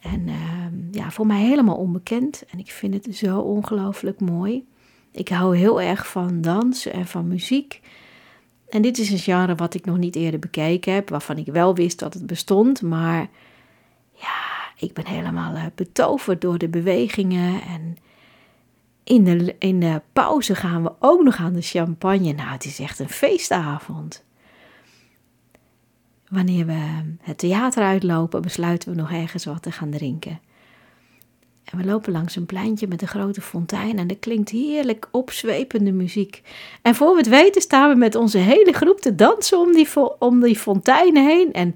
En 0.00 0.28
ehm, 0.28 0.74
ja, 0.90 1.10
voor 1.10 1.26
mij 1.26 1.40
helemaal 1.40 1.76
onbekend. 1.76 2.44
En 2.50 2.58
ik 2.58 2.70
vind 2.70 2.94
het 2.94 3.16
zo 3.16 3.38
ongelooflijk 3.38 4.20
mooi. 4.20 4.66
Ik 5.10 5.28
hou 5.28 5.56
heel 5.56 5.80
erg 5.80 6.08
van 6.08 6.40
dansen 6.40 6.92
en 6.92 7.06
van 7.06 7.28
muziek. 7.28 7.80
En 8.68 8.82
dit 8.82 8.98
is 8.98 9.10
een 9.10 9.18
genre 9.18 9.54
wat 9.54 9.74
ik 9.74 9.84
nog 9.84 9.98
niet 9.98 10.16
eerder 10.16 10.40
bekeken 10.40 10.94
heb, 10.94 11.08
waarvan 11.08 11.36
ik 11.38 11.46
wel 11.46 11.74
wist 11.74 11.98
dat 11.98 12.14
het 12.14 12.26
bestond. 12.26 12.82
Maar 12.82 13.28
ik 14.76 14.92
ben 14.92 15.06
helemaal 15.06 15.54
uh, 15.54 15.64
betoverd 15.74 16.40
door 16.40 16.58
de 16.58 16.68
bewegingen. 16.68 17.62
En 17.62 17.96
in 19.04 19.24
de, 19.24 19.56
in 19.58 19.80
de 19.80 20.02
pauze 20.12 20.54
gaan 20.54 20.82
we 20.82 20.92
ook 20.98 21.22
nog 21.22 21.36
aan 21.36 21.52
de 21.52 21.62
champagne. 21.62 22.32
Nou, 22.32 22.48
het 22.50 22.64
is 22.64 22.78
echt 22.78 22.98
een 22.98 23.08
feestavond. 23.08 24.24
Wanneer 26.28 26.66
we 26.66 27.02
het 27.20 27.38
theater 27.38 27.82
uitlopen, 27.82 28.42
besluiten 28.42 28.90
we 28.90 28.96
nog 28.96 29.12
ergens 29.12 29.44
wat 29.44 29.62
te 29.62 29.72
gaan 29.72 29.90
drinken. 29.90 30.40
En 31.64 31.78
we 31.78 31.84
lopen 31.84 32.12
langs 32.12 32.36
een 32.36 32.46
pleintje 32.46 32.86
met 32.86 33.02
een 33.02 33.08
grote 33.08 33.40
fontein 33.40 33.98
en 33.98 34.08
er 34.08 34.18
klinkt 34.18 34.50
heerlijk 34.50 35.08
opzwepende 35.10 35.92
muziek. 35.92 36.42
En 36.82 36.94
voor 36.94 37.10
we 37.10 37.18
het 37.18 37.28
weten 37.28 37.62
staan 37.62 37.90
we 37.90 37.96
met 37.96 38.14
onze 38.14 38.38
hele 38.38 38.72
groep 38.72 39.00
te 39.00 39.14
dansen 39.14 39.58
om 39.58 39.72
die, 39.72 39.88
om 40.18 40.40
die 40.40 40.56
fontein 40.56 41.16
heen 41.16 41.52
en 41.52 41.74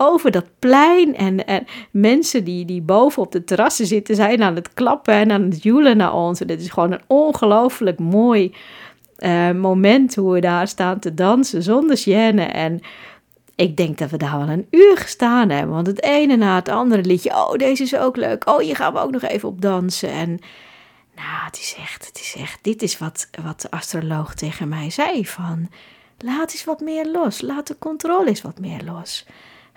over 0.00 0.30
dat 0.30 0.46
plein. 0.58 1.16
En, 1.16 1.46
en 1.46 1.66
mensen 1.90 2.44
die, 2.44 2.64
die 2.64 2.82
boven 2.82 3.22
op 3.22 3.32
de 3.32 3.44
terrassen 3.44 3.86
zitten 3.86 4.16
zijn 4.16 4.42
aan 4.42 4.54
het 4.54 4.74
klappen 4.74 5.14
en 5.14 5.30
aan 5.30 5.42
het 5.42 5.62
joelen 5.62 5.96
naar 5.96 6.14
ons. 6.14 6.40
En 6.40 6.48
het 6.48 6.60
is 6.60 6.70
gewoon 6.70 6.92
een 6.92 7.02
ongelooflijk 7.06 7.98
mooi 7.98 8.54
uh, 9.18 9.50
moment 9.50 10.14
hoe 10.14 10.32
we 10.32 10.40
daar 10.40 10.68
staan 10.68 10.98
te 10.98 11.14
dansen 11.14 11.62
zonder 11.62 11.98
gêne 11.98 12.52
en 12.52 12.80
ik 13.54 13.76
denk 13.76 13.98
dat 13.98 14.10
we 14.10 14.16
daar 14.16 14.38
wel 14.38 14.48
een 14.48 14.66
uur 14.70 14.96
gestaan 14.96 15.48
hebben. 15.50 15.74
Want 15.74 15.86
het 15.86 16.02
ene 16.02 16.36
na 16.36 16.54
het 16.54 16.68
andere 16.68 17.02
liedje. 17.02 17.30
Oh, 17.30 17.52
deze 17.52 17.82
is 17.82 17.96
ook 17.96 18.16
leuk. 18.16 18.48
Oh, 18.48 18.58
hier 18.58 18.76
gaan 18.76 18.92
we 18.92 18.98
ook 18.98 19.10
nog 19.10 19.22
even 19.22 19.48
op 19.48 19.60
dansen. 19.60 20.10
En 20.10 20.28
nou, 21.14 21.44
het 21.44 21.58
is 21.58 21.74
echt, 21.78 22.06
het 22.06 22.20
is 22.20 22.34
echt. 22.38 22.58
Dit 22.62 22.82
is 22.82 22.98
wat, 22.98 23.28
wat 23.44 23.60
de 23.60 23.70
astroloog 23.70 24.34
tegen 24.34 24.68
mij 24.68 24.90
zei: 24.90 25.26
van 25.26 25.68
laat 26.18 26.52
eens 26.52 26.64
wat 26.64 26.80
meer 26.80 27.06
los. 27.06 27.40
Laat 27.40 27.66
de 27.66 27.78
controle 27.78 28.28
eens 28.28 28.42
wat 28.42 28.58
meer 28.58 28.82
los. 28.84 29.26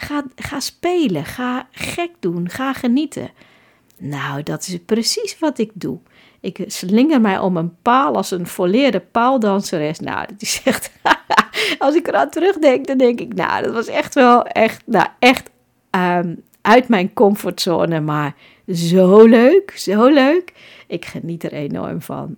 Ga, 0.04 0.24
ga 0.36 0.60
spelen. 0.60 1.26
Ga 1.26 1.68
gek 1.72 2.12
doen. 2.20 2.50
Ga 2.50 2.74
genieten. 2.74 3.32
Nou, 3.98 4.44
dat 4.44 4.68
is 4.68 4.78
precies 4.86 5.40
wat 5.40 5.58
ik 5.58 5.72
doe. 5.74 6.00
Ik 6.40 6.64
slinger 6.68 7.22
mij 7.22 7.40
om 7.40 7.58
een 7.58 7.76
paal 7.82 8.16
als 8.16 8.32
een 8.32 8.48
volleerde 8.48 9.00
paaldanseres. 9.00 10.00
Nou, 10.00 10.28
dat 10.28 10.42
is 10.42 10.62
als 11.80 11.96
ik 11.96 12.08
eraan 12.08 12.30
terugdenk, 12.30 12.88
dan 12.88 12.98
denk 12.98 13.20
ik, 13.20 13.34
nou, 13.34 13.64
dat 13.64 13.74
was 13.74 13.88
echt 13.88 14.14
wel 14.14 14.46
echt, 14.46 14.82
nou, 14.86 15.08
echt 15.20 15.50
um, 15.92 16.44
uit 16.62 16.88
mijn 16.88 17.14
comfortzone. 17.14 18.00
Maar 18.00 18.36
zo 18.74 19.26
leuk, 19.26 19.72
zo 19.78 20.08
leuk. 20.08 20.54
Ik 20.88 21.06
geniet 21.06 21.44
er 21.44 21.54
enorm 21.54 22.02
van. 22.02 22.38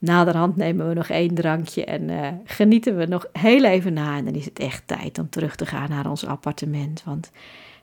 Naderhand 0.00 0.56
nemen 0.56 0.88
we 0.88 0.94
nog 0.94 1.08
één 1.08 1.34
drankje 1.34 1.84
en 1.84 2.08
uh, 2.08 2.28
genieten 2.44 2.96
we 2.96 3.06
nog 3.06 3.26
heel 3.32 3.64
even 3.64 3.92
na. 3.92 4.16
En 4.16 4.24
dan 4.24 4.34
is 4.34 4.44
het 4.44 4.58
echt 4.58 4.82
tijd 4.86 5.18
om 5.18 5.28
terug 5.28 5.56
te 5.56 5.66
gaan 5.66 5.88
naar 5.88 6.10
ons 6.10 6.26
appartement. 6.26 7.02
Want 7.04 7.30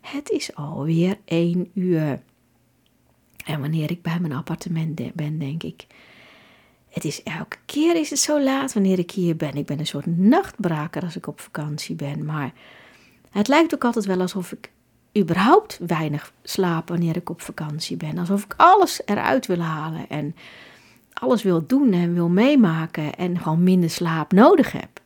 het 0.01 0.29
is 0.29 0.55
alweer 0.55 1.17
één 1.25 1.71
uur. 1.73 2.19
En 3.45 3.61
wanneer 3.61 3.91
ik 3.91 4.01
bij 4.01 4.19
mijn 4.19 4.33
appartement 4.33 5.15
ben, 5.15 5.39
denk 5.39 5.63
ik. 5.63 5.85
Het 6.89 7.05
is 7.05 7.23
elke 7.23 7.57
keer 7.65 7.95
is 7.95 8.09
het 8.09 8.19
zo 8.19 8.41
laat 8.43 8.73
wanneer 8.73 8.99
ik 8.99 9.11
hier 9.11 9.35
ben. 9.35 9.53
Ik 9.53 9.65
ben 9.65 9.79
een 9.79 9.87
soort 9.87 10.17
nachtbraker 10.17 11.03
als 11.03 11.15
ik 11.15 11.27
op 11.27 11.39
vakantie 11.39 11.95
ben. 11.95 12.25
Maar 12.25 12.53
het 13.31 13.47
lijkt 13.47 13.73
ook 13.73 13.83
altijd 13.83 14.05
wel 14.05 14.21
alsof 14.21 14.51
ik 14.51 14.71
überhaupt 15.17 15.79
weinig 15.87 16.33
slaap 16.43 16.89
wanneer 16.89 17.15
ik 17.15 17.29
op 17.29 17.41
vakantie 17.41 17.97
ben. 17.97 18.17
Alsof 18.17 18.43
ik 18.43 18.53
alles 18.57 19.01
eruit 19.05 19.45
wil 19.45 19.59
halen 19.59 20.09
en 20.09 20.35
alles 21.19 21.43
wil 21.43 21.67
doen 21.67 21.93
en 21.93 22.13
wil 22.13 22.29
meemaken 22.29 23.15
en 23.15 23.39
gewoon 23.39 23.63
minder 23.63 23.89
slaap 23.89 24.31
nodig 24.31 24.71
heb. 24.71 25.01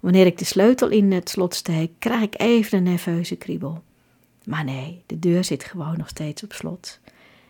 Wanneer 0.00 0.26
ik 0.26 0.38
de 0.38 0.44
sleutel 0.44 0.88
in 0.88 1.12
het 1.12 1.28
slot 1.28 1.54
steek, 1.54 1.92
krijg 1.98 2.22
ik 2.22 2.40
even 2.40 2.78
een 2.78 2.84
nerveuze 2.84 3.36
kriebel. 3.36 3.82
Maar 4.44 4.64
nee, 4.64 5.02
de 5.06 5.18
deur 5.18 5.44
zit 5.44 5.64
gewoon 5.64 5.96
nog 5.96 6.08
steeds 6.08 6.42
op 6.42 6.52
slot. 6.52 7.00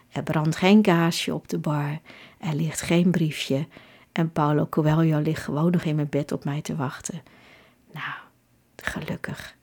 Er 0.09 0.23
brandt 0.23 0.57
geen 0.57 0.83
kaarsje 0.83 1.35
op 1.35 1.49
de 1.49 1.59
bar, 1.59 2.01
er 2.39 2.55
ligt 2.55 2.81
geen 2.81 3.11
briefje 3.11 3.67
en 4.13 4.33
Paulo 4.33 4.67
Coelho 4.67 5.21
ligt 5.21 5.43
gewoon 5.43 5.73
nog 5.73 5.83
in 5.83 5.95
mijn 5.95 6.09
bed 6.09 6.33
op 6.33 6.45
mij 6.45 6.61
te 6.61 6.77
wachten. 6.77 7.23
Nou, 7.93 8.15
gelukkig. 8.77 9.57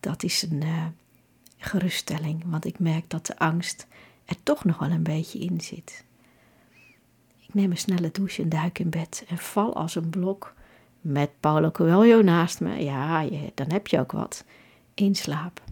Dat 0.00 0.22
is 0.22 0.42
een 0.42 0.62
uh, 0.62 0.84
geruststelling, 1.56 2.42
want 2.46 2.64
ik 2.64 2.78
merk 2.78 3.10
dat 3.10 3.26
de 3.26 3.38
angst 3.38 3.86
er 4.24 4.36
toch 4.42 4.64
nog 4.64 4.78
wel 4.78 4.90
een 4.90 5.02
beetje 5.02 5.38
in 5.38 5.60
zit. 5.60 6.04
Ik 7.48 7.54
neem 7.54 7.70
een 7.70 7.76
snelle 7.76 8.10
douche 8.10 8.42
en 8.42 8.48
duik 8.48 8.78
in 8.78 8.90
bed 8.90 9.24
en 9.28 9.38
val 9.38 9.74
als 9.74 9.94
een 9.94 10.10
blok 10.10 10.54
met 11.00 11.30
Paulo 11.40 11.70
Coelho 11.70 12.22
naast 12.22 12.60
me. 12.60 12.84
Ja, 12.84 13.20
je, 13.20 13.52
dan 13.54 13.70
heb 13.70 13.86
je 13.86 13.98
ook 13.98 14.12
wat. 14.12 14.44
In 14.94 15.14
slaap. 15.14 15.62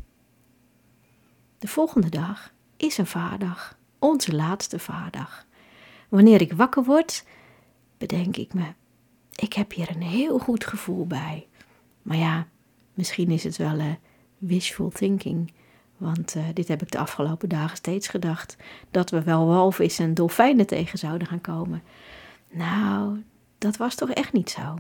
De 1.59 1.69
volgende 1.69 2.09
dag 2.09 2.53
is 2.77 2.99
een 2.99 3.07
vaardag, 3.07 3.79
onze 3.99 4.35
laatste 4.35 4.79
vaardag. 4.79 5.47
Wanneer 6.09 6.41
ik 6.41 6.53
wakker 6.53 6.85
word, 6.85 7.25
bedenk 7.99 8.37
ik 8.37 8.55
me, 8.55 8.73
ik 9.37 9.53
heb 9.53 9.73
hier 9.73 9.91
een 9.91 10.03
heel 10.03 10.39
goed 10.39 10.67
gevoel 10.67 11.07
bij. 11.07 11.47
Maar 12.03 12.17
ja, 12.17 12.49
misschien 12.95 13.31
is 13.31 13.45
het 13.45 13.57
wel 13.57 13.79
uh, 13.79 13.93
wishful 14.39 14.89
thinking. 14.91 15.53
Want 15.97 16.37
uh, 16.37 16.45
dit 16.55 16.69
heb 16.69 16.83
ik 16.83 16.91
de 16.91 16.99
afgelopen 16.99 17.49
dagen 17.49 17.77
steeds 17.77 18.09
gedacht. 18.09 18.57
Dat 18.91 19.11
we 19.11 19.23
wel 19.23 19.47
walvissen 19.47 20.05
en 20.05 20.15
dolfijnen 20.15 20.67
tegen 20.67 20.99
zouden 20.99 21.27
gaan 21.27 21.41
komen. 21.41 21.83
Nou, 22.51 23.23
dat 23.59 23.77
was 23.77 23.95
toch 23.95 24.11
echt 24.11 24.33
niet 24.33 24.51
zo. 24.51 24.79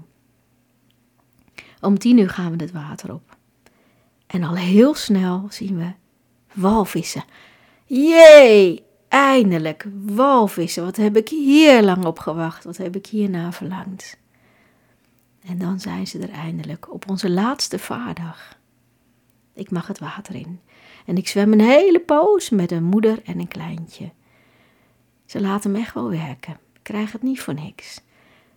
Om 1.80 1.99
tien 1.99 2.18
uur 2.18 2.30
gaan 2.30 2.56
we 2.56 2.62
het 2.62 2.73
water 2.73 3.12
op. 3.12 3.37
En 4.26 4.42
al 4.42 4.56
heel 4.56 4.94
snel 4.94 5.47
zien 5.49 5.76
we 5.76 5.92
walvissen. 6.52 7.25
Jee, 7.85 8.85
eindelijk 9.09 9.87
walvissen. 10.04 10.85
Wat 10.85 10.97
heb 10.97 11.16
ik 11.16 11.28
hier 11.28 11.83
lang 11.83 12.04
op 12.04 12.18
gewacht? 12.18 12.64
Wat 12.64 12.76
heb 12.76 12.97
ik 12.97 13.06
hierna 13.06 13.52
verlangd? 13.52 14.18
En 15.44 15.59
dan 15.59 15.80
zijn 15.80 16.06
ze 16.06 16.18
er 16.18 16.30
eindelijk 16.30 16.92
op 16.92 17.11
onze 17.11 17.30
laatste 17.30 17.78
vaardag. 17.78 18.59
Ik 19.54 19.71
mag 19.71 19.87
het 19.87 19.99
water 19.99 20.35
in 20.35 20.61
en 21.04 21.16
ik 21.16 21.28
zwem 21.28 21.52
een 21.52 21.61
hele 21.61 22.00
poos 22.00 22.50
met 22.50 22.70
een 22.70 22.84
moeder 22.84 23.18
en 23.25 23.38
een 23.38 23.49
kleintje. 23.49 24.11
Ze 25.26 25.40
laten 25.40 25.70
me 25.70 25.78
echt 25.78 25.94
wel 25.94 26.11
werken. 26.11 26.52
Ik 26.52 26.80
krijg 26.82 27.12
het 27.12 27.23
niet 27.23 27.40
voor 27.40 27.54
niks. 27.54 28.00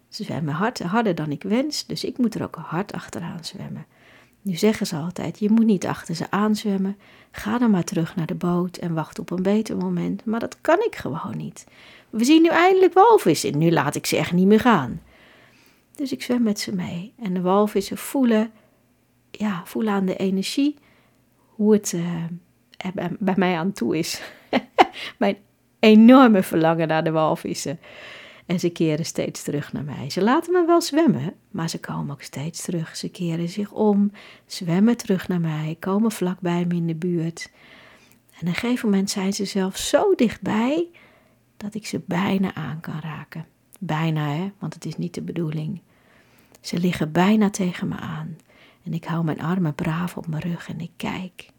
Ze 0.09 0.23
zwemmen 0.23 0.53
hard, 0.53 0.79
harder 0.79 1.15
dan 1.15 1.31
ik 1.31 1.43
wens, 1.43 1.85
dus 1.85 2.03
ik 2.03 2.17
moet 2.17 2.35
er 2.35 2.43
ook 2.43 2.55
hard 2.55 2.93
achteraan 2.93 3.45
zwemmen. 3.45 3.85
Nu 4.41 4.55
zeggen 4.55 4.87
ze 4.87 4.95
altijd: 4.95 5.39
je 5.39 5.49
moet 5.49 5.65
niet 5.65 5.85
achter 5.85 6.15
ze 6.15 6.31
aanzwemmen. 6.31 6.97
Ga 7.31 7.57
dan 7.57 7.71
maar 7.71 7.83
terug 7.83 8.15
naar 8.15 8.25
de 8.25 8.35
boot 8.35 8.77
en 8.77 8.93
wacht 8.93 9.19
op 9.19 9.31
een 9.31 9.43
beter 9.43 9.77
moment. 9.77 10.25
Maar 10.25 10.39
dat 10.39 10.61
kan 10.61 10.79
ik 10.79 10.95
gewoon 10.95 11.37
niet. 11.37 11.65
We 12.09 12.23
zien 12.23 12.41
nu 12.41 12.47
eindelijk 12.47 12.93
walvissen. 12.93 13.57
Nu 13.57 13.71
laat 13.71 13.95
ik 13.95 14.05
ze 14.05 14.17
echt 14.17 14.31
niet 14.31 14.47
meer 14.47 14.59
gaan. 14.59 15.01
Dus 15.95 16.11
ik 16.11 16.23
zwem 16.23 16.43
met 16.43 16.59
ze 16.59 16.75
mee. 16.75 17.13
En 17.21 17.33
de 17.33 17.41
walvissen 17.41 17.97
voelen, 17.97 18.51
ja, 19.31 19.61
voelen 19.65 19.93
aan 19.93 20.05
de 20.05 20.15
energie 20.15 20.75
hoe 21.57 21.73
het 21.73 21.95
er 22.77 23.15
bij 23.19 23.33
mij 23.37 23.57
aan 23.57 23.71
toe 23.71 23.97
is. 23.97 24.21
Mijn 25.17 25.37
enorme 25.79 26.43
verlangen 26.43 26.87
naar 26.87 27.03
de 27.03 27.11
walvissen. 27.11 27.79
En 28.45 28.59
ze 28.59 28.69
keren 28.69 29.05
steeds 29.05 29.43
terug 29.43 29.73
naar 29.73 29.83
mij. 29.83 30.09
Ze 30.09 30.21
laten 30.21 30.53
me 30.53 30.65
wel 30.65 30.81
zwemmen, 30.81 31.33
maar 31.51 31.69
ze 31.69 31.79
komen 31.79 32.11
ook 32.11 32.21
steeds 32.21 32.61
terug. 32.61 32.95
Ze 32.95 33.09
keren 33.09 33.49
zich 33.49 33.71
om, 33.71 34.11
zwemmen 34.45 34.97
terug 34.97 35.27
naar 35.27 35.39
mij, 35.39 35.75
komen 35.79 36.11
vlakbij 36.11 36.65
me 36.65 36.75
in 36.75 36.87
de 36.87 36.95
buurt. 36.95 37.51
En 38.31 38.41
op 38.41 38.47
een 38.47 38.53
gegeven 38.53 38.89
moment 38.89 39.09
zijn 39.09 39.33
ze 39.33 39.45
zelf 39.45 39.77
zo 39.77 40.15
dichtbij 40.15 40.87
dat 41.57 41.75
ik 41.75 41.85
ze 41.85 42.01
bijna 42.05 42.53
aan 42.53 42.79
kan 42.79 42.99
raken. 42.99 43.45
Bijna, 43.79 44.27
hè, 44.27 44.51
want 44.59 44.73
het 44.73 44.85
is 44.85 44.97
niet 44.97 45.13
de 45.13 45.21
bedoeling. 45.21 45.81
Ze 46.61 46.79
liggen 46.79 47.11
bijna 47.11 47.49
tegen 47.49 47.87
me 47.87 47.95
aan. 47.95 48.37
En 48.87 48.93
ik 48.93 49.05
hou 49.05 49.23
mijn 49.23 49.41
armen 49.41 49.75
braaf 49.75 50.17
op 50.17 50.27
mijn 50.27 50.41
rug 50.41 50.69
en 50.69 50.79
ik 50.79 50.91
kijk. 50.97 51.49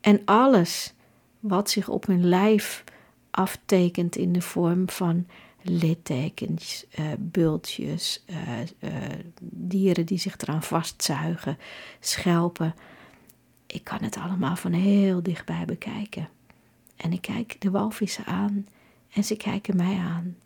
En 0.00 0.22
alles 0.24 0.94
wat 1.40 1.70
zich 1.70 1.88
op 1.88 2.06
mijn 2.06 2.24
lijf 2.24 2.84
aftekent 3.30 4.16
in 4.16 4.32
de 4.32 4.40
vorm 4.40 4.88
van 4.88 5.26
littekens, 5.62 6.86
uh, 6.98 7.06
bultjes, 7.18 8.24
uh, 8.26 8.58
uh, 8.80 8.90
dieren 9.40 10.06
die 10.06 10.18
zich 10.18 10.38
eraan 10.38 10.62
vastzuigen, 10.62 11.58
schelpen. 12.00 12.74
ik 13.66 13.84
kan 13.84 14.02
het 14.02 14.16
allemaal 14.16 14.56
van 14.56 14.72
heel 14.72 15.22
dichtbij 15.22 15.64
bekijken. 15.64 16.28
En 16.96 17.12
ik 17.12 17.20
kijk 17.20 17.60
de 17.60 17.70
walvissen 17.70 18.24
aan 18.24 18.66
en 19.12 19.24
ze 19.24 19.36
kijken 19.36 19.76
mij 19.76 19.98
aan. 19.98 20.36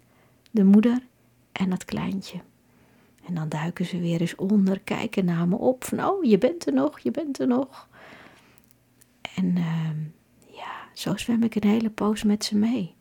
De 0.50 0.64
moeder 0.64 1.02
en 1.52 1.70
dat 1.70 1.84
kleintje. 1.84 2.40
En 3.26 3.34
dan 3.34 3.48
duiken 3.48 3.86
ze 3.86 4.00
weer 4.00 4.20
eens 4.20 4.34
onder, 4.34 4.80
kijken 4.80 5.24
naar 5.24 5.48
me 5.48 5.56
op. 5.56 5.84
Van, 5.84 6.04
oh, 6.04 6.24
je 6.24 6.38
bent 6.38 6.66
er 6.66 6.72
nog, 6.72 6.98
je 6.98 7.10
bent 7.10 7.40
er 7.40 7.46
nog. 7.46 7.88
En 9.34 9.56
uh, 9.56 9.90
ja, 10.56 10.72
zo 10.94 11.16
zwem 11.16 11.42
ik 11.42 11.54
een 11.54 11.68
hele 11.68 11.90
poos 11.90 12.22
met 12.22 12.44
ze 12.44 12.56
mee. 12.56 12.94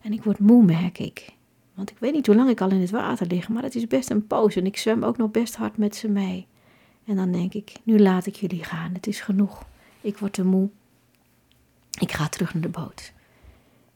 En 0.00 0.12
ik 0.12 0.24
word 0.24 0.38
moe, 0.38 0.64
merk 0.64 0.98
ik. 0.98 1.34
Want 1.74 1.90
ik 1.90 1.96
weet 1.98 2.12
niet 2.12 2.26
hoe 2.26 2.36
lang 2.36 2.50
ik 2.50 2.60
al 2.60 2.70
in 2.70 2.80
het 2.80 2.90
water 2.90 3.26
lig, 3.26 3.48
maar 3.48 3.62
het 3.62 3.74
is 3.74 3.86
best 3.86 4.10
een 4.10 4.26
poos. 4.26 4.56
En 4.56 4.66
ik 4.66 4.76
zwem 4.76 5.02
ook 5.02 5.16
nog 5.16 5.30
best 5.30 5.56
hard 5.56 5.76
met 5.76 5.96
ze 5.96 6.08
mee. 6.08 6.46
En 7.04 7.16
dan 7.16 7.32
denk 7.32 7.54
ik, 7.54 7.72
nu 7.82 7.98
laat 7.98 8.26
ik 8.26 8.34
jullie 8.34 8.64
gaan. 8.64 8.92
Het 8.92 9.06
is 9.06 9.20
genoeg. 9.20 9.66
Ik 10.00 10.18
word 10.18 10.32
te 10.32 10.44
moe. 10.44 10.68
Ik 12.00 12.12
ga 12.12 12.28
terug 12.28 12.52
naar 12.54 12.62
de 12.62 12.68
boot. 12.68 13.12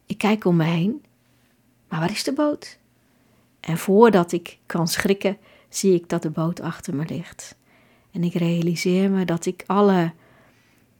Ik 0.07 0.19
kijk 0.19 0.45
om 0.45 0.57
me 0.57 0.65
heen. 0.65 1.05
Maar 1.89 2.01
waar 2.01 2.11
is 2.11 2.25
de 2.25 2.33
boot? 2.33 2.79
En 3.67 3.79
voordat 3.79 4.33
ik 4.33 4.59
kan 4.67 4.89
schrikken, 4.89 5.39
zie 5.69 5.95
ik 5.95 6.09
dat 6.09 6.23
de 6.23 6.31
boot 6.31 6.61
achter 6.61 6.95
me 6.95 7.05
ligt. 7.07 7.57
En 8.11 8.25
ik 8.25 8.35
realiseer 8.35 9.11
me 9.11 9.25
dat 9.25 9.47
ik 9.47 9.65
alle, 9.67 10.13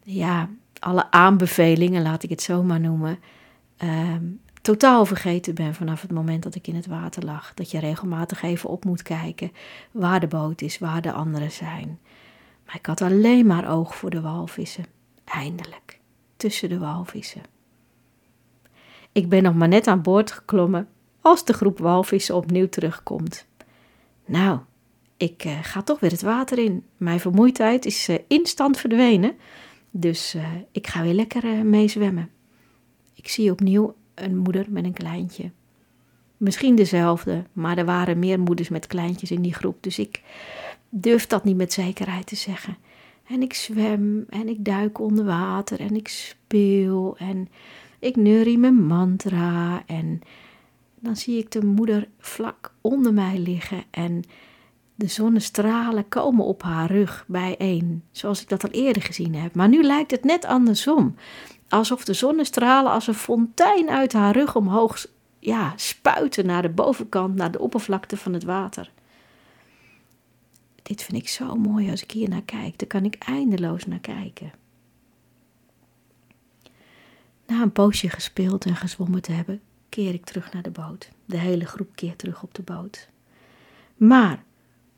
ja, 0.03 0.49
alle 0.79 1.11
aanbevelingen, 1.11 2.03
laat 2.03 2.23
ik 2.23 2.31
het 2.31 2.43
zo 2.43 2.63
maar 2.63 2.81
noemen, 2.81 3.19
ehm, 3.77 4.25
totaal 4.63 5.07
vergeten 5.07 5.55
ben 5.55 5.75
vanaf 5.75 6.03
het 6.03 6.13
moment 6.13 6.43
dat 6.43 6.55
ik 6.55 6.67
in 6.67 6.75
het 6.75 6.87
water 6.87 7.25
lag. 7.25 7.55
Dat 7.55 7.71
je 7.71 7.79
regelmatig 7.79 8.43
even 8.43 8.71
op 8.71 8.85
moet 8.85 9.03
kijken 9.03 9.53
waar 9.91 10.21
de 10.21 10.29
boot 10.29 10.63
is, 10.63 10.79
waar 10.79 11.03
de 11.03 11.13
anderen 11.13 11.53
zijn. 11.53 11.99
Maar 12.67 12.77
ik 12.77 12.87
had 12.87 13.01
alleen 13.01 13.47
maar 13.47 13.71
oog 13.71 13.97
voor 13.97 14.11
de 14.11 14.21
walvissen. 14.21 14.85
Eindelijk, 15.25 16.01
tussen 16.37 16.69
de 16.69 16.79
walvissen. 16.79 17.43
Ik 19.13 19.29
ben 19.29 19.43
nog 19.43 19.55
maar 19.55 19.69
net 19.69 19.87
aan 19.87 20.03
boord 20.03 20.33
geklommen 20.33 20.89
als 21.27 21.45
de 21.45 21.53
groep 21.53 21.79
walvissen 21.79 22.35
opnieuw 22.35 22.69
terugkomt. 22.69 23.47
Nou, 24.25 24.59
ik 25.17 25.45
uh, 25.45 25.59
ga 25.63 25.83
toch 25.83 26.01
weer 26.01 26.11
het 26.11 26.23
water 26.23 26.59
in. 26.59 26.85
Mijn 26.97 27.21
vermoeidheid 27.21 27.87
is 27.87 28.09
uh, 28.09 28.17
instant 28.29 28.79
verdwenen. 28.79 29.37
Dus 29.91 30.35
uh, 30.35 30.49
ik 30.73 30.87
ga 30.87 31.03
weer 31.03 31.15
lekker 31.15 31.67
meezwemmen. 31.67 32.31
Ik 33.15 33.29
zie 33.29 33.51
opnieuw 33.51 33.95
een 34.15 34.37
moeder 34.37 34.67
met 34.69 34.85
een 34.85 34.93
kleintje. 34.93 35.51
Misschien 36.37 36.75
dezelfde, 36.75 37.45
maar 37.53 37.79
er 37.79 37.85
waren 37.85 38.19
meer 38.19 38.41
moeders 38.41 38.69
met 38.69 38.87
kleintjes 38.87 39.31
in 39.31 39.43
die 39.43 39.55
groep. 39.55 39.77
Dus 39.81 39.99
ik 39.99 40.23
durf 40.89 41.27
dat 41.27 41.45
niet 41.45 41.57
met 41.57 41.73
zekerheid 41.73 42.27
te 42.27 42.37
zeggen. 42.37 42.77
En 43.29 43.43
ik 43.43 43.55
zwem 43.55 44.25
en 44.29 44.49
ik 44.49 44.65
duik 44.65 45.01
onder 45.01 45.25
water 45.25 45.81
en 45.81 45.97
ik 45.97 46.09
speel 46.09 47.17
en 47.19 47.49
ik 47.99 48.17
neurie 48.17 48.59
mijn 48.59 48.87
mantra 48.87 49.83
en 49.87 50.21
dan 51.01 51.17
zie 51.17 51.39
ik 51.39 51.51
de 51.51 51.65
moeder 51.65 52.09
vlak 52.19 52.75
onder 52.81 53.13
mij 53.13 53.39
liggen 53.39 53.85
en 53.91 54.23
de 54.95 55.07
zonnestralen 55.07 56.09
komen 56.09 56.45
op 56.45 56.63
haar 56.63 56.91
rug 56.91 57.25
bijeen, 57.29 58.03
zoals 58.11 58.43
ik 58.43 58.49
dat 58.49 58.65
al 58.65 58.71
eerder 58.71 59.03
gezien 59.03 59.35
heb. 59.35 59.55
Maar 59.55 59.69
nu 59.69 59.83
lijkt 59.83 60.11
het 60.11 60.25
net 60.25 60.45
andersom, 60.45 61.15
alsof 61.69 62.05
de 62.05 62.13
zonnestralen 62.13 62.93
als 62.93 63.07
een 63.07 63.15
fontein 63.15 63.91
uit 63.91 64.13
haar 64.13 64.33
rug 64.33 64.57
omhoog 64.57 65.07
ja, 65.39 65.73
spuiten 65.77 66.47
naar 66.47 66.63
de 66.63 66.69
bovenkant, 66.69 67.35
naar 67.35 67.51
de 67.51 67.59
oppervlakte 67.59 68.17
van 68.17 68.33
het 68.33 68.45
water. 68.45 68.91
Dit 70.83 71.03
vind 71.03 71.23
ik 71.23 71.29
zo 71.29 71.55
mooi 71.55 71.91
als 71.91 72.03
ik 72.03 72.11
hier 72.11 72.29
naar 72.29 72.43
kijk. 72.43 72.79
Daar 72.79 72.89
kan 72.89 73.05
ik 73.05 73.15
eindeloos 73.19 73.87
naar 73.87 73.99
kijken. 73.99 74.53
Na 77.47 77.63
een 77.63 77.73
poosje 77.73 78.09
gespeeld 78.09 78.65
en 78.65 78.77
gezwommen 78.77 79.23
te 79.23 79.33
hebben, 79.33 79.61
keer 79.89 80.15
ik 80.15 80.25
terug 80.25 80.53
naar 80.53 80.63
de 80.63 80.71
boot. 80.71 81.11
De 81.25 81.39
hele 81.39 81.65
groep 81.65 81.89
keert 81.95 82.19
terug 82.19 82.43
op 82.43 82.55
de 82.55 82.63
boot. 82.63 83.09
Maar 83.97 84.45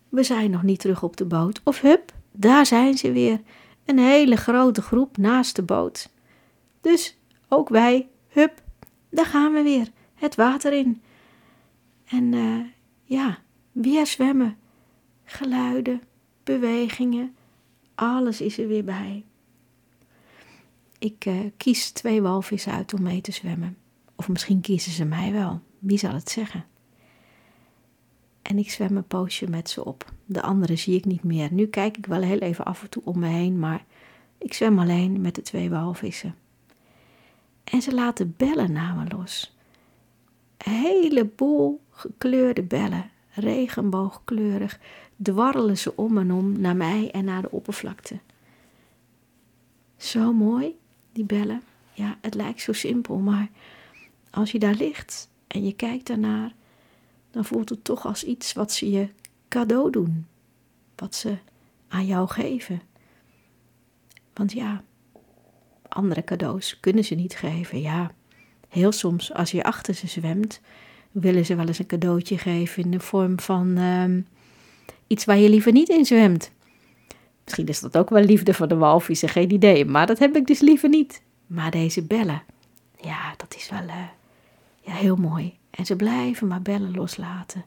we 0.09 0.23
zijn 0.23 0.51
nog 0.51 0.63
niet 0.63 0.81
terug 0.81 1.03
op 1.03 1.17
de 1.17 1.25
boot. 1.25 1.61
Of 1.65 1.81
hup, 1.81 2.13
daar 2.33 2.67
zijn 2.67 2.99
ze 2.99 3.13
weer. 3.13 3.41
Een 3.85 3.99
hele 3.99 4.37
grote 4.37 4.83
groep 4.83 5.17
naast 5.17 5.57
de 5.57 5.63
boot. 5.63 6.11
Dus 6.81 7.19
ook 7.49 7.69
wij, 7.69 8.09
hup, 8.29 8.63
daar 9.11 9.27
gaan 9.27 9.53
we 9.53 9.63
weer. 9.63 9.89
Het 10.15 10.35
water 10.35 10.73
in. 10.73 11.03
En 12.05 12.33
uh, 12.33 12.65
ja, 13.05 13.39
weer 13.73 14.07
zwemmen. 14.07 14.57
Geluiden, 15.25 16.03
bewegingen, 16.45 17.35
alles 17.95 18.41
is 18.41 18.59
er 18.59 18.69
weer 18.69 18.85
bij. 18.85 19.25
Ik 20.99 21.25
uh, 21.27 21.41
kies 21.57 21.91
twee 21.91 22.23
walvissen 22.23 22.73
uit 22.73 22.95
om 22.95 23.03
mee 23.03 23.21
te 23.21 23.33
zwemmen. 23.33 23.77
Of 24.19 24.29
misschien 24.29 24.61
kiezen 24.61 24.93
ze 24.93 25.05
mij 25.05 25.33
wel. 25.33 25.61
Wie 25.79 25.99
zal 25.99 26.13
het 26.13 26.31
zeggen? 26.31 26.65
En 28.43 28.59
ik 28.59 28.71
zwem 28.71 28.97
een 28.97 29.07
poosje 29.07 29.51
met 29.51 29.71
ze 29.71 29.85
op. 29.85 30.13
De 30.25 30.43
andere 30.43 30.77
zie 30.77 30.97
ik 30.97 31.05
niet 31.05 31.23
meer. 31.23 31.53
Nu 31.53 31.67
kijk 31.67 31.97
ik 31.97 32.07
wel 32.07 32.23
heel 32.23 32.39
even 32.39 32.65
af 32.65 32.83
en 32.83 32.89
toe 32.91 33.03
om 33.05 33.19
me 33.19 33.27
heen, 33.27 33.59
maar 33.59 33.85
ik 34.39 34.55
zwem 34.55 34.79
alleen 34.79 35.21
met 35.21 35.35
de 35.35 35.43
twee 35.43 35.71
walvissen. 35.71 36.35
En 37.65 37.83
ze 37.83 37.95
laten 37.95 38.35
bellen 38.37 38.73
naar 38.73 38.95
me 38.95 39.17
los. 39.17 39.57
Een 40.57 40.73
heleboel 40.73 41.81
gekleurde 41.91 42.63
bellen, 42.63 43.11
regenboogkleurig, 43.31 44.81
dwarrelen 45.17 45.79
ze 45.79 45.97
om 45.97 46.19
en 46.19 46.33
om 46.33 46.61
naar 46.61 46.77
mij 46.77 47.11
en 47.11 47.25
naar 47.25 47.43
de 47.43 47.51
oppervlakte. 47.51 48.19
Zo 49.97 50.33
mooi, 50.33 50.79
die 51.13 51.25
bellen. 51.25 51.63
Ja, 51.93 52.19
het 52.21 52.35
lijkt 52.35 52.61
zo 52.61 52.73
simpel, 52.73 53.17
maar 53.17 53.49
als 54.31 54.53
je 54.53 54.59
daar 54.59 54.75
ligt 54.75 55.29
en 55.47 55.65
je 55.65 55.75
kijkt 55.75 56.07
daarnaar, 56.07 56.55
dan 57.31 57.45
voelt 57.45 57.69
het 57.69 57.85
toch 57.85 58.07
als 58.07 58.25
iets 58.25 58.53
wat 58.53 58.73
ze 58.73 58.91
je 58.91 59.09
cadeau 59.49 59.91
doen. 59.91 60.27
Wat 60.97 61.15
ze 61.15 61.37
aan 61.89 62.07
jou 62.07 62.29
geven. 62.29 62.81
Want 64.35 64.53
ja, 64.53 64.83
andere 65.89 66.25
cadeaus 66.25 66.81
kunnen 66.81 67.05
ze 67.05 67.15
niet 67.15 67.37
geven. 67.37 67.81
Ja, 67.81 68.11
heel 68.69 68.93
soms 68.93 69.33
als 69.33 69.51
je 69.51 69.63
achter 69.63 69.95
ze 69.95 70.07
zwemt, 70.07 70.61
willen 71.11 71.47
ze 71.47 71.55
wel 71.55 71.67
eens 71.67 71.79
een 71.79 71.87
cadeautje 71.87 72.39
geven 72.39 72.83
in 72.83 72.91
de 72.91 73.01
vorm 73.01 73.41
van 73.41 73.77
ehm, 73.77 74.21
iets 75.07 75.25
waar 75.25 75.39
je 75.39 75.49
liever 75.49 75.73
niet 75.73 75.89
in 75.89 76.05
zwemt. 76.05 76.51
Misschien 77.45 77.67
is 77.67 77.81
dat 77.81 77.97
ook 77.97 78.11
wel 78.11 78.23
liefde 78.23 78.55
voor 78.55 78.69
de 78.69 78.77
walvissen, 78.77 79.29
geen 79.29 79.53
idee. 79.53 79.85
Maar 79.85 80.07
dat 80.07 80.19
heb 80.19 80.37
ik 80.37 80.47
dus 80.47 80.61
liever 80.61 80.89
niet. 80.89 81.23
Maar 81.47 81.71
deze 81.71 82.03
bellen, 82.03 82.43
ja, 83.01 83.35
dat 83.37 83.55
is 83.55 83.71
wel 83.71 83.83
uh, 83.83 84.05
ja, 84.89 84.95
heel 84.95 85.17
mooi. 85.17 85.59
En 85.71 85.87
ze 85.87 85.97
blijven 85.97 86.47
maar 86.47 86.63
bellen 86.63 86.95
loslaten. 86.95 87.65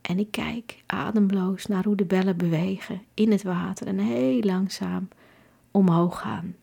En 0.00 0.18
ik 0.18 0.30
kijk 0.30 0.82
ademloos 0.86 1.66
naar 1.66 1.84
hoe 1.84 1.96
de 1.96 2.04
bellen 2.04 2.36
bewegen 2.36 3.02
in 3.14 3.30
het 3.30 3.42
water 3.42 3.86
en 3.86 3.98
heel 3.98 4.40
langzaam 4.40 5.08
omhoog 5.70 6.20
gaan. 6.20 6.54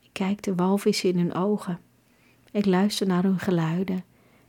Ik 0.00 0.10
kijk 0.12 0.42
de 0.42 0.54
walvissen 0.54 1.08
in 1.08 1.18
hun 1.18 1.34
ogen. 1.34 1.80
Ik 2.50 2.66
luister 2.66 3.06
naar 3.06 3.22
hun 3.22 3.38
geluiden 3.38 4.04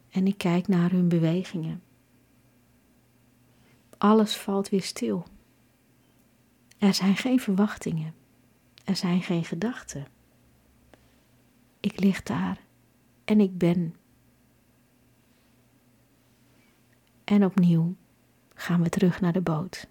en 0.09 0.27
ik 0.27 0.37
kijk 0.37 0.67
naar 0.67 0.91
hun 0.91 1.07
bewegingen. 1.07 1.81
Alles 3.97 4.37
valt 4.37 4.69
weer 4.69 4.83
stil. 4.83 5.25
Er 6.77 6.93
zijn 6.93 7.15
geen 7.15 7.39
verwachtingen. 7.39 8.13
Er 8.83 8.95
zijn 8.95 9.21
geen 9.21 9.45
gedachten. 9.45 10.07
Ik 11.79 11.99
lig 11.99 12.23
daar 12.23 12.64
en 13.25 13.39
ik 13.39 13.57
ben. 13.57 13.95
En 17.23 17.45
opnieuw 17.45 17.95
gaan 18.53 18.81
we 18.81 18.89
terug 18.89 19.21
naar 19.21 19.33
de 19.33 19.41
boot. 19.41 19.87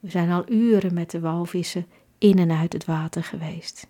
We 0.00 0.10
zijn 0.10 0.30
al 0.30 0.50
uren 0.50 0.94
met 0.94 1.10
de 1.10 1.20
walvissen 1.20 1.86
in 2.18 2.38
en 2.38 2.50
uit 2.50 2.72
het 2.72 2.84
water 2.84 3.24
geweest. 3.24 3.86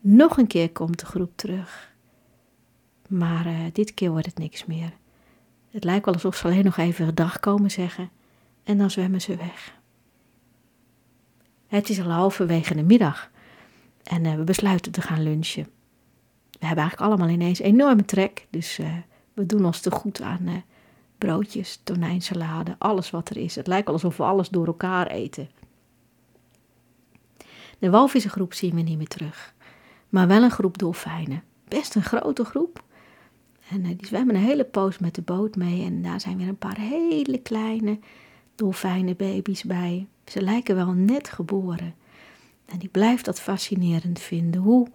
Nog 0.00 0.36
een 0.36 0.46
keer 0.46 0.70
komt 0.72 0.98
de 0.98 1.06
groep 1.06 1.32
terug. 1.34 1.94
Maar 3.08 3.46
uh, 3.46 3.60
dit 3.72 3.94
keer 3.94 4.10
wordt 4.10 4.26
het 4.26 4.38
niks 4.38 4.64
meer. 4.64 4.92
Het 5.70 5.84
lijkt 5.84 6.04
wel 6.04 6.14
alsof 6.14 6.36
ze 6.36 6.44
alleen 6.44 6.64
nog 6.64 6.76
even 6.76 7.14
dag 7.14 7.40
komen 7.40 7.70
zeggen 7.70 8.10
en 8.64 8.78
dan 8.78 8.90
zwemmen 8.90 9.20
ze 9.20 9.36
weg. 9.36 9.74
Het 11.66 11.88
is 11.88 12.00
al 12.00 12.10
halverwege 12.10 12.74
de 12.74 12.82
middag 12.82 13.30
en 14.02 14.24
uh, 14.24 14.34
we 14.34 14.44
besluiten 14.44 14.92
te 14.92 15.00
gaan 15.00 15.22
lunchen. 15.22 15.66
We 16.58 16.66
hebben 16.66 16.84
eigenlijk 16.84 17.10
allemaal 17.10 17.34
ineens 17.34 17.58
enorme 17.58 18.04
trek, 18.04 18.46
dus 18.50 18.78
uh, 18.78 18.94
we 19.34 19.46
doen 19.46 19.64
ons 19.64 19.80
te 19.80 19.90
goed 19.90 20.22
aan 20.22 20.42
uh, 20.42 20.54
broodjes, 21.18 21.80
tonijnsalade, 21.84 22.76
alles 22.78 23.10
wat 23.10 23.28
er 23.28 23.36
is. 23.36 23.54
Het 23.54 23.66
lijkt 23.66 23.88
alsof 23.88 24.16
we 24.16 24.22
alles 24.22 24.48
door 24.48 24.66
elkaar 24.66 25.06
eten. 25.06 25.50
De 27.78 27.90
walvissengroep 27.90 28.54
zien 28.54 28.74
we 28.74 28.80
niet 28.80 28.98
meer 28.98 29.06
terug, 29.06 29.54
maar 30.08 30.26
wel 30.26 30.42
een 30.42 30.50
groep 30.50 30.78
dolfijnen. 30.78 31.42
Best 31.68 31.94
een 31.94 32.02
grote 32.02 32.44
groep. 32.44 32.84
En 33.68 33.82
die 33.82 34.06
zwemmen 34.06 34.34
een 34.34 34.42
hele 34.42 34.64
poos 34.64 34.98
met 34.98 35.14
de 35.14 35.22
boot 35.22 35.56
mee 35.56 35.84
en 35.84 36.02
daar 36.02 36.20
zijn 36.20 36.36
weer 36.36 36.48
een 36.48 36.56
paar 36.56 36.78
hele 36.78 37.38
kleine 37.38 37.98
dolfijnenbaby's 38.54 39.62
bij. 39.64 40.06
Ze 40.24 40.42
lijken 40.42 40.74
wel 40.74 40.92
net 40.92 41.28
geboren. 41.28 41.94
En 42.66 42.80
ik 42.80 42.90
blijf 42.90 43.22
dat 43.22 43.40
fascinerend 43.40 44.20
vinden. 44.20 44.60
Hoe 44.60 44.88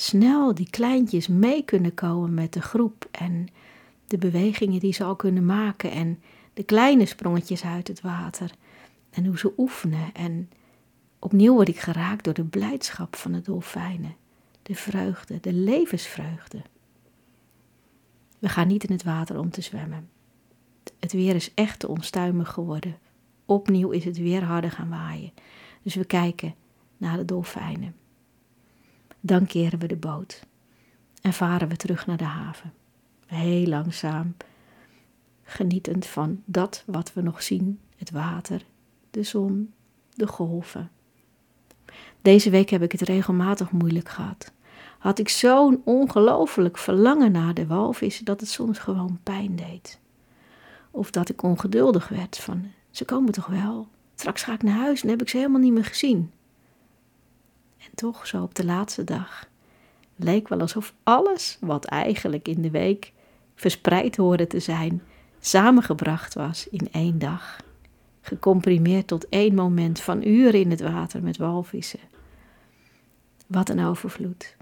snel 0.00 0.54
die 0.54 0.70
kleintjes 0.70 1.28
mee 1.28 1.62
kunnen 1.62 1.94
komen 1.94 2.34
met 2.34 2.52
de 2.52 2.62
groep. 2.62 3.08
En 3.10 3.48
de 4.06 4.18
bewegingen 4.18 4.80
die 4.80 4.92
ze 4.92 5.04
al 5.04 5.16
kunnen 5.16 5.46
maken. 5.46 5.90
En 5.90 6.22
de 6.54 6.62
kleine 6.62 7.06
sprongetjes 7.06 7.64
uit 7.64 7.88
het 7.88 8.00
water. 8.00 8.50
En 9.10 9.26
hoe 9.26 9.38
ze 9.38 9.52
oefenen. 9.56 10.14
En 10.14 10.50
opnieuw 11.18 11.54
word 11.54 11.68
ik 11.68 11.78
geraakt 11.78 12.24
door 12.24 12.34
de 12.34 12.44
blijdschap 12.44 13.16
van 13.16 13.32
de 13.32 13.40
dolfijnen. 13.40 14.16
De 14.62 14.74
vreugde, 14.74 15.40
de 15.40 15.52
levensvreugde. 15.52 16.62
We 18.38 18.48
gaan 18.48 18.66
niet 18.66 18.84
in 18.84 18.92
het 18.92 19.02
water 19.02 19.38
om 19.38 19.50
te 19.50 19.60
zwemmen. 19.60 20.08
Het 21.00 21.12
weer 21.12 21.34
is 21.34 21.54
echt 21.54 21.78
te 21.78 21.88
onstuimig 21.88 22.48
geworden. 22.48 22.98
Opnieuw 23.44 23.90
is 23.90 24.04
het 24.04 24.18
weer 24.18 24.44
harder 24.44 24.70
gaan 24.70 24.88
waaien. 24.88 25.32
Dus 25.82 25.94
we 25.94 26.04
kijken 26.04 26.54
naar 26.96 27.16
de 27.16 27.24
dolfijnen. 27.24 27.99
Dan 29.20 29.46
keren 29.46 29.78
we 29.78 29.86
de 29.86 29.96
boot 29.96 30.46
en 31.22 31.32
varen 31.32 31.68
we 31.68 31.76
terug 31.76 32.06
naar 32.06 32.16
de 32.16 32.24
haven. 32.24 32.72
Heel 33.26 33.66
langzaam, 33.66 34.34
genietend 35.42 36.06
van 36.06 36.42
dat 36.44 36.82
wat 36.86 37.12
we 37.12 37.22
nog 37.22 37.42
zien: 37.42 37.80
het 37.96 38.10
water, 38.10 38.64
de 39.10 39.22
zon, 39.22 39.72
de 40.14 40.26
golven. 40.26 40.90
Deze 42.22 42.50
week 42.50 42.70
heb 42.70 42.82
ik 42.82 42.92
het 42.92 43.00
regelmatig 43.00 43.70
moeilijk 43.70 44.08
gehad. 44.08 44.52
Had 44.98 45.18
ik 45.18 45.28
zo'n 45.28 45.82
ongelooflijk 45.84 46.78
verlangen 46.78 47.32
naar 47.32 47.54
de 47.54 47.66
walvis 47.66 48.18
dat 48.18 48.40
het 48.40 48.48
soms 48.48 48.78
gewoon 48.78 49.18
pijn 49.22 49.56
deed. 49.56 50.00
Of 50.90 51.10
dat 51.10 51.28
ik 51.28 51.42
ongeduldig 51.42 52.08
werd 52.08 52.38
van, 52.38 52.66
ze 52.90 53.04
komen 53.04 53.32
toch 53.32 53.46
wel? 53.46 53.88
Straks 54.14 54.42
ga 54.42 54.52
ik 54.52 54.62
naar 54.62 54.76
huis 54.76 55.02
en 55.02 55.08
heb 55.08 55.20
ik 55.20 55.28
ze 55.28 55.36
helemaal 55.36 55.60
niet 55.60 55.72
meer 55.72 55.84
gezien. 55.84 56.30
En 57.80 57.90
toch, 57.94 58.26
zo 58.26 58.42
op 58.42 58.54
de 58.54 58.64
laatste 58.64 59.04
dag, 59.04 59.48
leek 60.16 60.48
wel 60.48 60.60
alsof 60.60 60.94
alles 61.02 61.56
wat 61.60 61.84
eigenlijk 61.84 62.48
in 62.48 62.62
de 62.62 62.70
week 62.70 63.12
verspreid 63.54 64.16
hoorde 64.16 64.46
te 64.46 64.60
zijn, 64.60 65.02
samengebracht 65.40 66.34
was 66.34 66.68
in 66.68 66.88
één 66.92 67.18
dag. 67.18 67.60
Gecomprimeerd 68.20 69.06
tot 69.06 69.28
één 69.28 69.54
moment 69.54 70.00
van 70.00 70.26
uren 70.26 70.60
in 70.60 70.70
het 70.70 70.80
water 70.80 71.22
met 71.22 71.36
walvissen. 71.36 72.00
Wat 73.46 73.68
een 73.68 73.84
overvloed. 73.84 74.56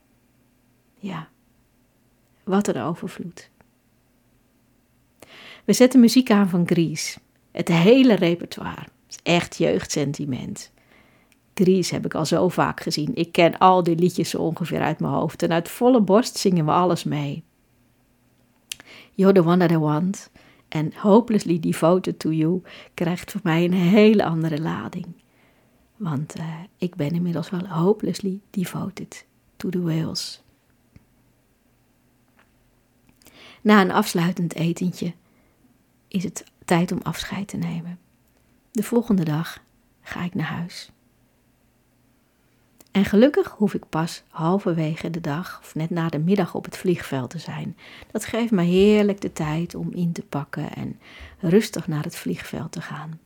Ja, 0.94 1.28
wat 2.44 2.68
een 2.68 2.80
overvloed. 2.82 3.50
We 5.64 5.72
zetten 5.72 6.00
muziek 6.00 6.30
aan 6.30 6.48
van 6.48 6.66
Grease. 6.66 7.18
Het 7.50 7.68
hele 7.68 8.14
repertoire. 8.14 8.86
echt 9.22 9.56
jeugdsentiment. 9.56 10.70
Grease 11.62 11.94
heb 11.94 12.04
ik 12.04 12.14
al 12.14 12.26
zo 12.26 12.48
vaak 12.48 12.80
gezien. 12.80 13.10
Ik 13.14 13.32
ken 13.32 13.58
al 13.58 13.82
die 13.82 13.96
liedjes 13.96 14.30
zo 14.30 14.38
ongeveer 14.38 14.80
uit 14.80 15.00
mijn 15.00 15.12
hoofd. 15.12 15.42
En 15.42 15.52
uit 15.52 15.68
volle 15.68 16.00
borst 16.00 16.36
zingen 16.36 16.64
we 16.64 16.70
alles 16.70 17.04
mee. 17.04 17.44
You're 19.14 19.34
the 19.34 19.48
one 19.48 19.56
that 19.56 19.70
I 19.70 19.78
want. 19.78 20.30
En 20.68 20.92
Hopelessly 20.96 21.60
Devoted 21.60 22.18
to 22.18 22.30
You 22.30 22.62
krijgt 22.94 23.30
voor 23.30 23.40
mij 23.44 23.64
een 23.64 23.72
hele 23.72 24.24
andere 24.24 24.60
lading. 24.60 25.06
Want 25.96 26.38
uh, 26.38 26.54
ik 26.78 26.96
ben 26.96 27.10
inmiddels 27.10 27.50
wel 27.50 27.66
hopelessly 27.68 28.40
devoted 28.50 29.26
to 29.56 29.68
the 29.68 29.82
whales. 29.82 30.42
Na 33.62 33.80
een 33.80 33.90
afsluitend 33.90 34.54
etentje 34.54 35.12
is 36.08 36.24
het 36.24 36.44
tijd 36.64 36.92
om 36.92 37.00
afscheid 37.02 37.48
te 37.48 37.56
nemen. 37.56 37.98
De 38.70 38.82
volgende 38.82 39.24
dag 39.24 39.62
ga 40.00 40.24
ik 40.24 40.34
naar 40.34 40.46
huis. 40.46 40.90
En 42.98 43.04
gelukkig 43.04 43.48
hoef 43.48 43.74
ik 43.74 43.88
pas 43.88 44.22
halverwege 44.28 45.10
de 45.10 45.20
dag 45.20 45.58
of 45.62 45.74
net 45.74 45.90
na 45.90 46.08
de 46.08 46.18
middag 46.18 46.54
op 46.54 46.64
het 46.64 46.76
vliegveld 46.76 47.30
te 47.30 47.38
zijn. 47.38 47.76
Dat 48.10 48.24
geeft 48.24 48.50
me 48.50 48.62
heerlijk 48.62 49.20
de 49.20 49.32
tijd 49.32 49.74
om 49.74 49.92
in 49.92 50.12
te 50.12 50.22
pakken 50.22 50.72
en 50.74 51.00
rustig 51.38 51.88
naar 51.88 52.02
het 52.02 52.16
vliegveld 52.16 52.72
te 52.72 52.80
gaan. 52.80 53.20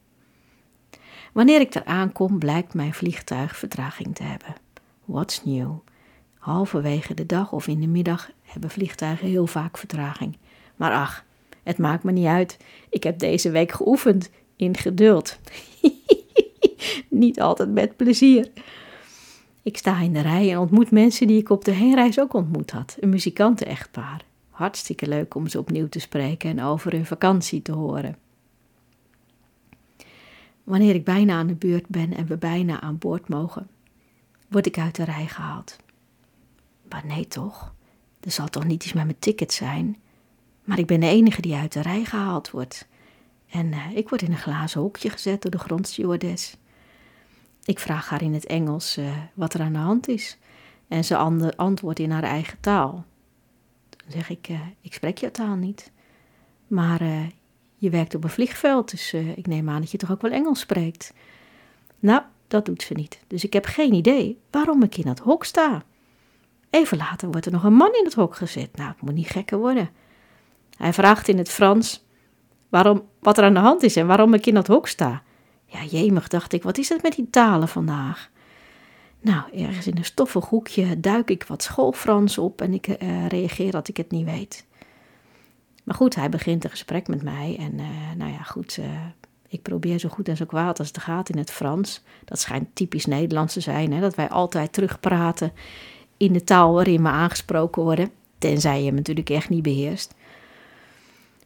Wanneer 1.32 1.60
ik 1.60 1.74
er 1.74 1.84
aankom, 1.84 2.38
blijkt 2.38 2.74
mijn 2.74 2.94
vliegtuig 2.94 3.56
vertraging 3.56 4.14
te 4.14 4.22
hebben. 4.22 4.54
What's 5.04 5.44
new? 5.44 5.72
Halverwege 6.38 7.14
de 7.14 7.26
dag 7.26 7.52
of 7.52 7.66
in 7.66 7.80
de 7.80 7.88
middag 7.88 8.30
hebben 8.42 8.70
vliegtuigen 8.70 9.28
heel 9.28 9.46
vaak 9.46 9.78
vertraging. 9.78 10.36
Maar 10.76 10.92
ach, 10.92 11.24
het 11.62 11.78
maakt 11.78 12.04
me 12.04 12.12
niet 12.12 12.26
uit. 12.26 12.56
Ik 12.90 13.02
heb 13.02 13.18
deze 13.18 13.50
week 13.50 13.72
geoefend 13.72 14.30
in 14.56 14.76
geduld. 14.76 15.38
niet 17.08 17.40
altijd 17.40 17.70
met 17.70 17.96
plezier. 17.96 18.50
Ik 19.62 19.76
sta 19.76 20.00
in 20.00 20.12
de 20.12 20.20
rij 20.20 20.50
en 20.50 20.58
ontmoet 20.58 20.90
mensen 20.90 21.26
die 21.26 21.40
ik 21.40 21.50
op 21.50 21.64
de 21.64 21.70
heenreis 21.70 22.20
ook 22.20 22.34
ontmoet 22.34 22.70
had. 22.70 22.96
Een 23.00 23.08
muzikanten-echtpaar. 23.08 24.24
Hartstikke 24.50 25.08
leuk 25.08 25.34
om 25.34 25.46
ze 25.46 25.58
opnieuw 25.58 25.88
te 25.88 25.98
spreken 25.98 26.50
en 26.50 26.62
over 26.62 26.92
hun 26.92 27.06
vakantie 27.06 27.62
te 27.62 27.72
horen. 27.72 28.16
Wanneer 30.64 30.94
ik 30.94 31.04
bijna 31.04 31.34
aan 31.34 31.46
de 31.46 31.54
beurt 31.54 31.88
ben 31.88 32.14
en 32.14 32.26
we 32.26 32.36
bijna 32.36 32.80
aan 32.80 32.98
boord 32.98 33.28
mogen, 33.28 33.68
word 34.48 34.66
ik 34.66 34.78
uit 34.78 34.94
de 34.94 35.04
rij 35.04 35.26
gehaald. 35.26 35.76
Maar 36.88 37.06
nee 37.06 37.28
toch, 37.28 37.74
er 38.20 38.30
zal 38.30 38.48
toch 38.48 38.64
niet 38.64 38.84
iets 38.84 38.92
met 38.92 39.04
mijn 39.04 39.18
ticket 39.18 39.52
zijn? 39.52 39.96
Maar 40.64 40.78
ik 40.78 40.86
ben 40.86 41.00
de 41.00 41.06
enige 41.06 41.42
die 41.42 41.54
uit 41.54 41.72
de 41.72 41.82
rij 41.82 42.04
gehaald 42.04 42.50
wordt. 42.50 42.88
En 43.50 43.66
uh, 43.66 43.96
ik 43.96 44.08
word 44.08 44.22
in 44.22 44.30
een 44.30 44.38
glazen 44.38 44.80
hokje 44.80 45.10
gezet 45.10 45.42
door 45.42 45.50
de 45.50 45.58
grondstewardess. 45.58 46.56
Ik 47.64 47.78
vraag 47.78 48.08
haar 48.08 48.22
in 48.22 48.34
het 48.34 48.46
Engels 48.46 48.98
uh, 48.98 49.16
wat 49.34 49.54
er 49.54 49.60
aan 49.60 49.72
de 49.72 49.78
hand 49.78 50.08
is. 50.08 50.38
En 50.88 51.04
ze 51.04 51.16
antwoordt 51.56 51.98
in 51.98 52.10
haar 52.10 52.22
eigen 52.22 52.60
taal. 52.60 53.04
Dan 53.90 54.12
zeg 54.12 54.30
ik, 54.30 54.48
uh, 54.48 54.60
ik 54.80 54.94
spreek 54.94 55.18
je 55.18 55.30
taal 55.30 55.54
niet. 55.54 55.92
Maar 56.66 57.02
je 57.76 57.90
werkt 57.90 58.14
op 58.14 58.24
een 58.24 58.30
vliegveld, 58.30 58.90
dus 58.90 59.14
ik 59.14 59.46
neem 59.46 59.68
aan 59.68 59.80
dat 59.80 59.90
je 59.90 59.98
toch 59.98 60.10
ook 60.10 60.22
wel 60.22 60.30
Engels 60.30 60.60
spreekt. 60.60 61.12
Nou, 61.98 62.22
dat 62.48 62.64
doet 62.64 62.82
ze 62.82 62.94
niet. 62.94 63.20
Dus 63.26 63.44
ik 63.44 63.52
heb 63.52 63.64
geen 63.64 63.92
idee 63.92 64.38
waarom 64.50 64.82
ik 64.82 64.96
in 64.96 65.04
dat 65.04 65.18
hok 65.18 65.44
sta. 65.44 65.82
Even 66.70 66.96
later 66.96 67.30
wordt 67.30 67.46
er 67.46 67.52
nog 67.52 67.64
een 67.64 67.74
man 67.74 67.94
in 67.94 68.04
het 68.04 68.14
hok 68.14 68.36
gezet. 68.36 68.76
Nou, 68.76 68.88
het 68.88 69.00
moet 69.00 69.14
niet 69.14 69.30
gekker 69.30 69.58
worden. 69.58 69.90
Hij 70.76 70.92
vraagt 70.92 71.28
in 71.28 71.38
het 71.38 71.48
Frans 71.48 72.04
waarom, 72.68 73.08
wat 73.18 73.38
er 73.38 73.44
aan 73.44 73.54
de 73.54 73.60
hand 73.60 73.82
is 73.82 73.96
en 73.96 74.06
waarom 74.06 74.34
ik 74.34 74.46
in 74.46 74.54
dat 74.54 74.66
hok 74.66 74.88
sta. 74.88 75.22
Ja, 75.72 75.84
jemig, 75.84 76.28
dacht 76.28 76.52
ik, 76.52 76.62
wat 76.62 76.78
is 76.78 76.88
het 76.88 77.02
met 77.02 77.14
die 77.14 77.30
talen 77.30 77.68
vandaag? 77.68 78.30
Nou, 79.20 79.42
ergens 79.54 79.86
in 79.86 79.96
een 79.96 80.04
stoffig 80.04 80.48
hoekje 80.48 81.00
duik 81.00 81.30
ik 81.30 81.44
wat 81.44 81.62
schoolfrans 81.62 82.38
op 82.38 82.60
en 82.60 82.72
ik 82.72 82.88
uh, 82.88 83.26
reageer 83.26 83.70
dat 83.70 83.88
ik 83.88 83.96
het 83.96 84.10
niet 84.10 84.24
weet. 84.24 84.66
Maar 85.84 85.94
goed, 85.94 86.14
hij 86.14 86.28
begint 86.28 86.64
een 86.64 86.70
gesprek 86.70 87.08
met 87.08 87.22
mij 87.22 87.56
en 87.58 87.72
uh, 87.78 87.86
nou 88.16 88.32
ja, 88.32 88.42
goed, 88.42 88.76
uh, 88.80 88.86
ik 89.48 89.62
probeer 89.62 89.98
zo 89.98 90.08
goed 90.08 90.28
en 90.28 90.36
zo 90.36 90.44
kwaad 90.44 90.78
als 90.78 90.88
het 90.88 90.98
gaat 90.98 91.28
in 91.28 91.38
het 91.38 91.50
Frans. 91.50 92.02
Dat 92.24 92.38
schijnt 92.38 92.68
typisch 92.72 93.06
Nederlands 93.06 93.52
te 93.52 93.60
zijn, 93.60 93.92
hè, 93.92 94.00
dat 94.00 94.14
wij 94.14 94.28
altijd 94.28 94.72
terugpraten 94.72 95.52
in 96.16 96.32
de 96.32 96.44
taal 96.44 96.72
waarin 96.72 97.02
we 97.02 97.08
aangesproken 97.08 97.82
worden, 97.82 98.10
tenzij 98.38 98.78
je 98.78 98.86
hem 98.86 98.94
natuurlijk 98.94 99.30
echt 99.30 99.48
niet 99.48 99.62
beheerst. 99.62 100.14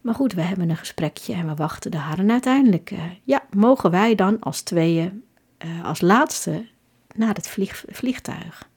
Maar 0.07 0.15
goed, 0.15 0.33
we 0.33 0.41
hebben 0.41 0.71
een 0.71 0.77
gesprekje 0.77 1.35
en 1.35 1.47
we 1.47 1.55
wachten 1.55 1.91
daar. 1.91 2.19
En 2.19 2.31
uiteindelijk, 2.31 2.91
uh, 2.91 2.99
ja, 3.23 3.43
mogen 3.57 3.91
wij 3.91 4.15
dan 4.15 4.41
als 4.41 4.61
tweeën, 4.61 5.23
uh, 5.65 5.85
als 5.85 6.01
laatste, 6.01 6.67
naar 7.15 7.35
het 7.35 7.49
vlieg, 7.49 7.85
vliegtuig. 7.89 8.69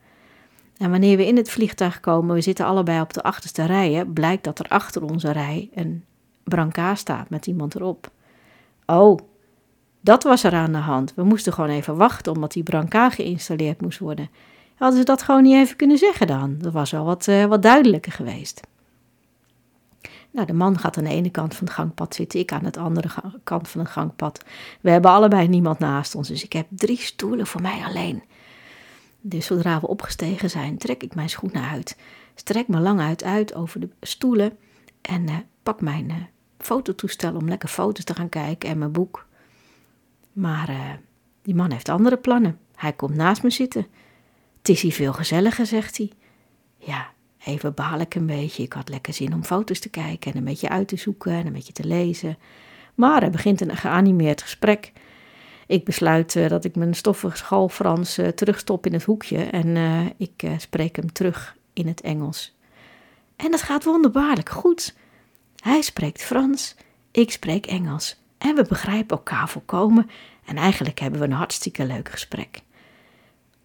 En 0.78 0.92
wanneer 0.92 1.18
we 1.18 1.28
in 1.28 1.38
het 1.38 1.50
vliegtuig 1.50 2.00
komen, 2.00 2.36
we 2.36 2.42
zitten 2.42 2.65
allebei 2.65 3.02
op 3.02 3.13
de 3.13 3.24
achterste 3.24 3.65
rijen, 3.65 4.13
blijkt 4.13 4.44
dat 4.44 4.60
er 4.60 4.65
achter 4.65 5.04
onze 5.04 5.32
rij 5.32 5.70
een 5.74 6.06
brancard 6.44 6.98
staat 6.98 7.30
met 7.30 7.48
iemand 7.48 7.76
erop. 7.76 8.12
Oh, 8.86 9.20
dat 10.02 10.24
was 10.24 10.44
er 10.44 10.54
aan 10.54 10.72
de 10.72 10.78
hand. 10.78 11.13
We 11.15 11.24
moesten 11.24 11.54
gewoon 11.54 11.70
even 11.70 11.96
wachten 11.96 12.34
omdat 12.34 12.52
die 12.52 12.63
brancard 12.63 13.13
geïnstalleerd 13.13 13.82
moest 13.82 14.00
worden. 14.00 14.30
Hadden 14.76 15.00
ze 15.00 15.06
dat 15.06 15.22
gewoon 15.22 15.44
niet 15.44 15.56
even 15.56 15.76
kunnen 15.76 15.98
zeggen 15.98 16.28
dan? 16.28 16.56
Dat 16.60 16.74
was 16.74 16.92
wel 16.92 17.06
wat, 17.06 17.28
uh, 17.28 17.46
wat 17.46 17.62
duidelijker 17.62 18.12
geweest. 18.12 18.62
Nou, 20.32 20.48
de 20.48 20.54
man 20.54 20.80
gaat 20.80 20.98
aan 20.98 21.04
de 21.04 21.10
ene 21.10 21.30
kant 21.30 21.56
van 21.56 21.68
het 21.68 21.76
gangpad 21.76 22.15
zitten, 22.15 22.39
ik 22.39 22.52
aan 22.52 22.63
de 22.63 22.80
andere 22.80 23.10
kant 23.44 23.68
van 23.68 23.82
het 23.82 23.89
gangpad. 23.89 24.44
We 24.82 24.89
hebben 24.89 25.12
allebei 25.12 25.48
niemand 25.48 25.80
naast 25.80 26.15
ons, 26.15 26.28
dus 26.28 26.44
ik 26.44 26.54
heb 26.54 26.68
drie 26.70 26.98
stoelen 26.98 27.48
voor 27.48 27.62
mij 27.62 27.84
alleen. 27.84 28.24
Dus 29.22 29.46
zodra 29.46 29.80
we 29.80 29.88
opgestegen 29.88 30.50
zijn, 30.50 30.78
trek 30.78 31.04
ik 31.04 31.15
mijn 31.15 31.30
schoenen 31.30 31.63
uit, 31.63 31.98
strek 32.36 32.68
me 32.68 32.80
lang 32.80 33.00
uit 33.00 33.24
uit 33.24 33.56
over 33.56 33.80
de 33.80 33.89
stoelen 34.02 34.58
en 35.02 35.30
uh, 35.30 35.36
pak 35.63 35.82
mijn 35.82 36.10
uh, 36.10 36.15
fototoestel 36.58 37.36
om 37.36 37.48
lekker 37.48 37.70
foto's 37.70 38.04
te 38.04 38.13
gaan 38.15 38.30
kijken 38.30 38.70
en 38.70 38.78
mijn 38.78 38.92
boek. 38.92 39.28
Maar 40.34 40.70
uh, 40.70 40.80
die 41.42 41.56
man 41.56 41.72
heeft 41.72 41.89
andere 41.89 42.18
plannen. 42.18 42.60
Hij 42.76 42.94
komt 42.94 43.15
naast 43.15 43.44
me 43.44 43.50
zitten. 43.50 43.88
Het 44.58 44.70
is 44.70 44.82
hier 44.82 44.94
veel 44.94 45.13
gezelliger, 45.13 45.65
zegt 45.65 45.98
hij. 45.98 46.12
Ja, 46.78 47.12
even 47.45 47.73
baal 47.73 47.99
ik 47.99 48.15
een 48.15 48.25
beetje. 48.25 48.63
Ik 48.63 48.73
had 48.73 48.89
lekker 48.89 49.13
zin 49.13 49.34
om 49.34 49.43
foto's 49.43 49.80
te 49.80 49.89
kijken 49.89 50.32
en 50.32 50.38
een 50.38 50.43
beetje 50.43 50.69
uit 50.69 50.88
te 50.88 50.97
zoeken 50.97 51.32
en 51.32 51.45
een 51.45 51.54
beetje 51.54 51.73
te 51.73 51.88
lezen. 51.88 52.38
Maar 52.95 53.23
er 53.23 53.30
begint 53.30 53.62
een 53.62 53.78
geanimeerd 53.78 54.41
gesprek. 54.41 54.91
ik 55.67 55.86
besluit 55.86 56.36
eh, 56.36 56.49
dat 56.49 56.65
ik 56.65 56.75
mijn 56.75 56.93
stoffig 56.93 57.38
schoolfrans 57.38 58.17
uh, 58.17 58.28
terugstop 58.28 58.86
in 58.86 58.93
het 58.93 59.04
hoekje 59.04 59.43
en 59.43 59.67
uh, 59.67 60.06
ik 60.17 60.43
spreek 60.58 60.95
hem 60.95 61.12
terug 61.12 61.56
in 61.73 61.88
het 61.88 62.02
Engels. 62.02 62.58
En 63.36 63.52
dat 63.52 63.62
gaat 63.62 63.84
wonderbaarlijk 63.84 64.49
goed. 64.49 64.95
Hij 65.60 65.82
spreekt 65.82 66.23
Frans, 66.23 66.75
ik 67.12 67.32
spreek 67.32 67.65
Engels 67.65 68.21
en 68.38 68.56
we 68.56 68.65
begrijpen 68.67 69.17
elkaar 69.17 69.49
volkomen 69.49 70.10
en 70.45 70.58
eigenlijk 70.58 70.99
hebben 70.99 71.19
we 71.19 71.25
een 71.25 71.32
hartstikke 71.32 71.86
leuk 71.86 72.10
gesprek. 72.10 72.62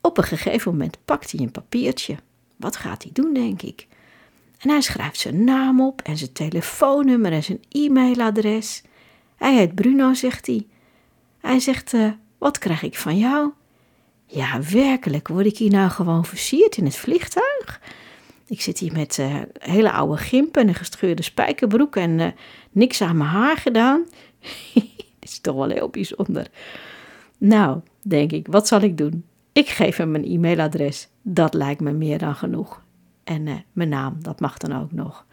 Op 0.01 0.19
een 0.19 0.25
gegeven 0.25 0.71
moment 0.71 0.99
pakt 1.05 1.31
hij 1.31 1.41
een 1.41 1.51
papiertje. 1.51 2.17
Wat 2.57 2.77
gaat 2.77 3.03
hij 3.03 3.13
doen, 3.13 3.35
denk 3.35 3.63
ik? 3.63 3.87
En 4.59 4.71
hij 4.71 4.81
schrijft 4.81 5.19
zijn 5.19 5.45
naam 5.45 5.81
op 5.81 6.03
en 6.03 6.17
zijn 6.17 6.33
telefoonnummer 6.33 7.33
en 7.33 7.43
zijn 7.43 7.63
e-mailadres. 7.69 8.83
Hij 9.37 9.55
heet 9.55 9.75
Bruno, 9.75 10.15
zegt 10.15 10.47
hij. 10.47 10.67
Hij 11.41 11.61
zegt: 11.61 11.93
uh, 11.93 12.13
Wat 12.39 12.59
krijg 12.59 12.83
ik 12.83 12.99
van 12.99 13.19
jou? 13.19 13.51
Ja, 14.27 14.61
werkelijk, 14.71 15.29
word 15.29 15.47
ik 15.47 15.59
hier 15.59 15.71
nou 15.71 15.91
gewoon 15.91 16.25
versierd 16.25 16.77
in 16.77 16.85
het 16.85 16.97
vliegtuig? 16.97 17.81
Ik 18.47 18.61
zit 18.61 18.79
hier 18.79 18.93
met 18.93 19.19
uh, 19.19 19.43
hele 19.59 19.93
oude 19.93 20.17
gimpen 20.17 20.63
en 20.63 20.69
een 20.69 20.75
gescheurde 20.75 21.23
spijkerbroek 21.23 21.97
en 21.97 22.19
uh, 22.19 22.27
niks 22.71 23.03
aan 23.03 23.17
mijn 23.17 23.31
haar 23.31 23.57
gedaan. 23.57 24.05
Dit 24.75 25.33
is 25.33 25.39
toch 25.39 25.55
wel 25.55 25.69
heel 25.69 25.89
bijzonder. 25.89 26.47
Nou, 27.39 27.81
denk 28.03 28.33
ik, 28.33 28.47
wat 28.47 28.69
zal 28.69 28.81
ik 28.81 28.99
doen? 28.99 29.25
Ik 29.53 29.69
geef 29.69 29.97
hem 29.97 30.11
mijn 30.11 30.25
e-mailadres. 30.25 31.09
Dat 31.27 31.55
lijkt 31.55 31.81
me 31.81 31.93
meer 31.93 32.19
dan 32.19 32.35
genoeg. 32.35 32.83
En 33.25 33.47
uh, 33.47 33.55
mijn 33.73 33.89
naam, 33.89 34.17
dat 34.23 34.41
mag 34.41 34.59
dan 34.59 34.83
ook 34.83 34.93
nog. 34.93 35.27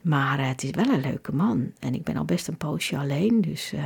Maar 0.00 0.38
uh, 0.38 0.48
het 0.48 0.62
is 0.62 0.70
wel 0.70 0.88
een 0.88 1.00
leuke 1.00 1.34
man. 1.34 1.72
En 1.78 1.94
ik 1.94 2.04
ben 2.04 2.16
al 2.16 2.24
best 2.24 2.48
een 2.48 2.56
poosje 2.56 2.98
alleen. 2.98 3.40
Dus 3.40 3.72
uh, 3.72 3.84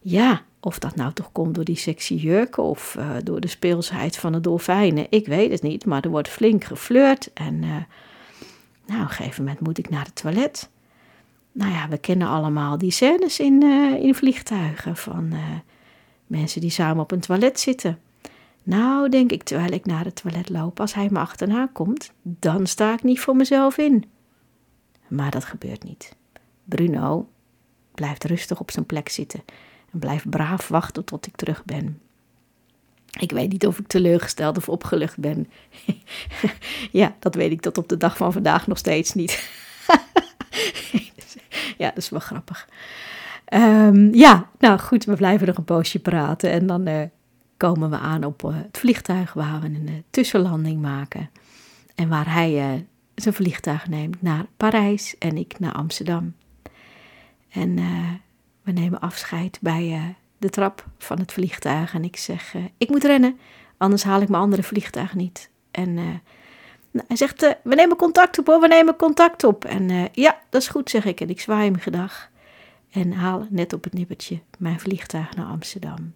ja, 0.00 0.42
of 0.60 0.78
dat 0.78 0.96
nou 0.96 1.12
toch 1.12 1.32
komt 1.32 1.54
door 1.54 1.64
die 1.64 1.76
sexy 1.76 2.14
jurken 2.14 2.62
of 2.62 2.98
door 3.24 3.40
de 3.40 3.48
speelsheid 3.48 4.16
van 4.16 4.32
de 4.32 4.40
dolfijnen. 4.40 5.06
Ik 5.10 5.26
weet 5.26 5.50
het 5.50 5.62
niet, 5.62 5.86
maar 5.86 6.02
er 6.02 6.10
wordt 6.10 6.28
flink 6.28 6.64
geflirt. 6.64 7.32
En 7.32 7.58
nou, 7.58 7.82
op 8.86 9.08
een 9.08 9.08
gegeven 9.08 9.44
moment 9.44 9.60
moet 9.60 9.78
ik 9.78 9.90
naar 9.90 10.04
het 10.04 10.14
toilet. 10.14 10.70
Nou 11.52 11.72
ja, 11.72 11.88
we 11.88 11.98
kennen 11.98 12.28
allemaal 12.28 12.78
die 12.78 12.90
scènes 12.90 13.40
in, 13.40 13.62
in 14.02 14.14
vliegtuigen 14.14 14.96
van 14.96 15.32
mensen 16.26 16.60
die 16.60 16.70
samen 16.70 17.02
op 17.02 17.10
een 17.10 17.20
toilet 17.20 17.60
zitten. 17.60 17.98
Nou, 18.62 19.08
denk 19.08 19.32
ik 19.32 19.42
terwijl 19.42 19.72
ik 19.72 19.86
naar 19.86 20.04
het 20.04 20.16
toilet 20.16 20.48
loop, 20.48 20.80
als 20.80 20.94
hij 20.94 21.08
me 21.10 21.18
achterna 21.18 21.68
komt, 21.72 22.12
dan 22.22 22.66
sta 22.66 22.92
ik 22.92 23.02
niet 23.02 23.20
voor 23.20 23.36
mezelf 23.36 23.78
in. 23.78 24.04
Maar 25.08 25.30
dat 25.30 25.44
gebeurt 25.44 25.84
niet. 25.84 26.16
Bruno 26.64 27.28
blijft 27.94 28.24
rustig 28.24 28.60
op 28.60 28.70
zijn 28.70 28.86
plek 28.86 29.08
zitten 29.08 29.42
en 29.92 29.98
blijft 29.98 30.30
braaf 30.30 30.68
wachten 30.68 31.04
tot 31.04 31.26
ik 31.26 31.36
terug 31.36 31.64
ben. 31.64 32.00
Ik 33.20 33.32
weet 33.32 33.52
niet 33.52 33.66
of 33.66 33.78
ik 33.78 33.86
teleurgesteld 33.86 34.56
of 34.56 34.68
opgelucht 34.68 35.18
ben. 35.18 35.50
ja, 36.90 37.14
dat 37.18 37.34
weet 37.34 37.52
ik 37.52 37.60
tot 37.60 37.78
op 37.78 37.88
de 37.88 37.96
dag 37.96 38.16
van 38.16 38.32
vandaag 38.32 38.66
nog 38.66 38.78
steeds 38.78 39.14
niet. 39.14 39.50
ja, 41.78 41.88
dat 41.88 41.96
is 41.96 42.08
wel 42.08 42.20
grappig. 42.20 42.68
Um, 43.54 44.14
ja, 44.14 44.48
nou 44.58 44.78
goed, 44.78 45.04
we 45.04 45.16
blijven 45.16 45.46
nog 45.46 45.56
een 45.56 45.64
poosje 45.64 45.98
praten 45.98 46.50
en 46.50 46.66
dan 46.66 46.88
uh, 46.88 47.02
komen 47.68 47.90
we 47.90 47.98
aan 47.98 48.24
op 48.24 48.44
eh, 48.44 48.54
het 48.54 48.78
vliegtuig 48.78 49.32
waar 49.32 49.60
we 49.60 49.66
een 49.66 49.88
eh, 49.88 49.94
tussenlanding 50.10 50.80
maken. 50.80 51.30
En 51.94 52.08
waar 52.08 52.32
hij 52.32 52.74
uh, 52.74 52.80
zijn 53.14 53.34
vliegtuig 53.34 53.88
neemt 53.88 54.22
naar 54.22 54.46
Parijs 54.56 55.18
en 55.18 55.36
ik 55.36 55.58
naar 55.58 55.72
Amsterdam. 55.72 56.34
En 57.48 57.76
we 58.62 58.72
nemen 58.72 59.00
afscheid 59.00 59.58
bij 59.60 60.14
de 60.38 60.50
trap 60.50 60.86
van 60.98 61.18
het 61.18 61.32
vliegtuig. 61.32 61.94
En 61.94 62.04
ik 62.04 62.16
zeg: 62.16 62.54
Ik 62.78 62.88
moet 62.88 63.04
rennen, 63.04 63.38
anders 63.76 64.02
haal 64.02 64.20
ik 64.20 64.28
mijn 64.28 64.42
andere 64.42 64.62
vliegtuig 64.62 65.14
niet. 65.14 65.50
En 65.70 65.94
nou, 65.94 67.06
hij 67.06 67.16
zegt: 67.16 67.56
We 67.62 67.74
nemen 67.74 67.96
contact 67.96 68.38
op 68.38 68.46
hoor, 68.46 68.60
we 68.60 68.66
nemen 68.66 68.96
contact 68.96 69.44
op. 69.44 69.64
En 69.64 70.08
ja, 70.12 70.40
dat 70.50 70.62
is 70.62 70.68
goed, 70.68 70.90
zeg 70.90 71.04
ik. 71.04 71.20
En 71.20 71.28
ik 71.28 71.40
zwaai 71.40 71.64
hem 71.64 71.78
gedag. 71.78 72.30
En 72.90 73.12
haal 73.12 73.46
net 73.50 73.72
op 73.72 73.84
het 73.84 73.92
nippertje 73.92 74.40
mijn 74.58 74.80
vliegtuig 74.80 75.36
naar 75.36 75.46
Amsterdam. 75.46 76.14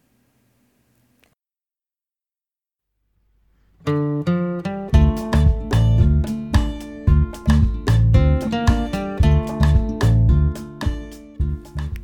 Je 3.86 3.92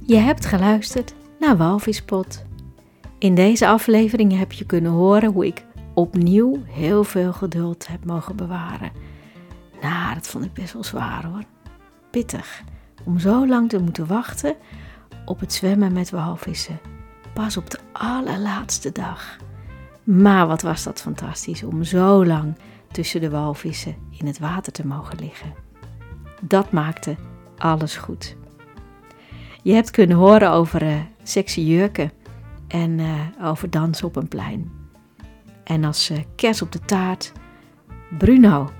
hebt 0.09 0.47
geluisterd 0.47 1.15
naar 1.41 1.57
Walvispot. 1.57 2.45
In 3.19 3.35
deze 3.35 3.67
aflevering 3.67 4.39
heb 4.39 4.53
je 4.53 4.67
kunnen 4.67 4.93
horen 4.93 5.33
hoe 5.33 5.47
ik 5.47 5.65
opnieuw 5.95 6.63
heel 6.67 7.05
veel 7.05 7.33
geduld 7.33 7.87
heb 7.87 8.05
mogen 8.05 8.37
bewaren. 8.37 8.93
Nou, 9.81 10.15
dat 10.15 10.29
vond 10.29 10.45
ik 10.45 10.53
best 10.53 10.73
wel 10.73 10.85
zwaar 10.85 11.25
hoor. 11.25 11.43
Pittig 12.11 12.63
om 13.05 13.19
zo 13.19 13.47
lang 13.47 13.69
te 13.69 13.79
moeten 13.79 14.07
wachten 14.07 14.55
op 15.25 15.41
het 15.41 15.53
zwemmen 15.53 15.93
met 15.93 16.11
walvissen. 16.11 16.81
Pas 17.35 17.57
op 17.57 17.71
de 17.71 17.79
allerlaatste 17.93 18.93
dag. 18.93 19.39
Maar 20.05 20.47
wat 20.47 20.63
was 20.63 20.83
dat 20.83 21.01
fantastisch 21.01 21.63
om 21.63 21.85
zo 21.85 22.27
lang 22.27 22.57
tussen 22.91 23.21
de 23.21 23.31
walvissen 23.31 23.97
in 24.11 24.27
het 24.27 24.39
water 24.39 24.73
te 24.73 24.87
mogen 24.87 25.19
liggen. 25.19 25.55
Dat 26.41 26.73
maakte 26.73 27.17
alles 27.59 27.97
goed. 27.97 28.37
Je 29.63 29.73
hebt 29.73 29.91
kunnen 29.91 30.17
horen 30.17 30.51
over 30.51 30.83
uh, 30.83 30.95
sexy 31.23 31.61
jurken 31.61 32.13
en 32.69 32.99
uh, 32.99 33.21
over 33.43 33.71
dansen 33.71 34.07
op 34.07 34.17
een 34.17 34.29
plein. 34.29 34.71
En 35.65 35.85
als 35.85 36.11
uh, 36.11 36.19
kers 36.37 36.63
op 36.63 36.73
de 36.73 36.81
taart, 36.81 37.33
Bruno, 38.19 38.71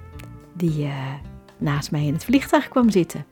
die 0.53 0.89
naast 1.59 1.91
mij 1.91 2.07
in 2.07 2.13
het 2.13 2.25
vliegtuig 2.25 2.69
kwam 2.69 2.91
zitten. 2.91 3.25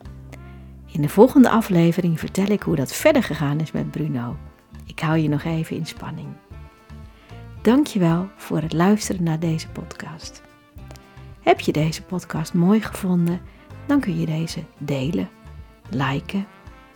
In 0.87 1.03
de 1.03 1.09
volgende 1.09 1.51
aflevering 1.51 2.19
vertel 2.19 2.47
ik 2.47 2.63
hoe 2.63 2.77
dat 2.77 2.93
verder 2.93 3.23
gegaan 3.23 3.61
is 3.61 3.73
met 3.73 3.91
Bruno. 3.91 4.37
Ik 4.87 5.01
hou 5.01 5.19
je 5.19 5.29
nog 5.29 5.45
even 5.45 5.77
in 5.77 5.87
spanning. 5.87 6.29
Dankjewel 7.63 8.29
voor 8.37 8.61
het 8.61 8.73
luisteren 8.73 9.23
naar 9.23 9.39
deze 9.39 9.69
podcast. 9.69 10.43
Heb 11.41 11.61
je 11.61 11.73
deze 11.73 12.03
podcast 12.03 12.55
mooi 12.55 12.81
gevonden? 12.81 13.41
Dan 13.87 14.01
kun 14.01 14.21
je 14.21 14.27
deze 14.27 14.65
delen, 14.79 15.29
liken, 15.91 16.47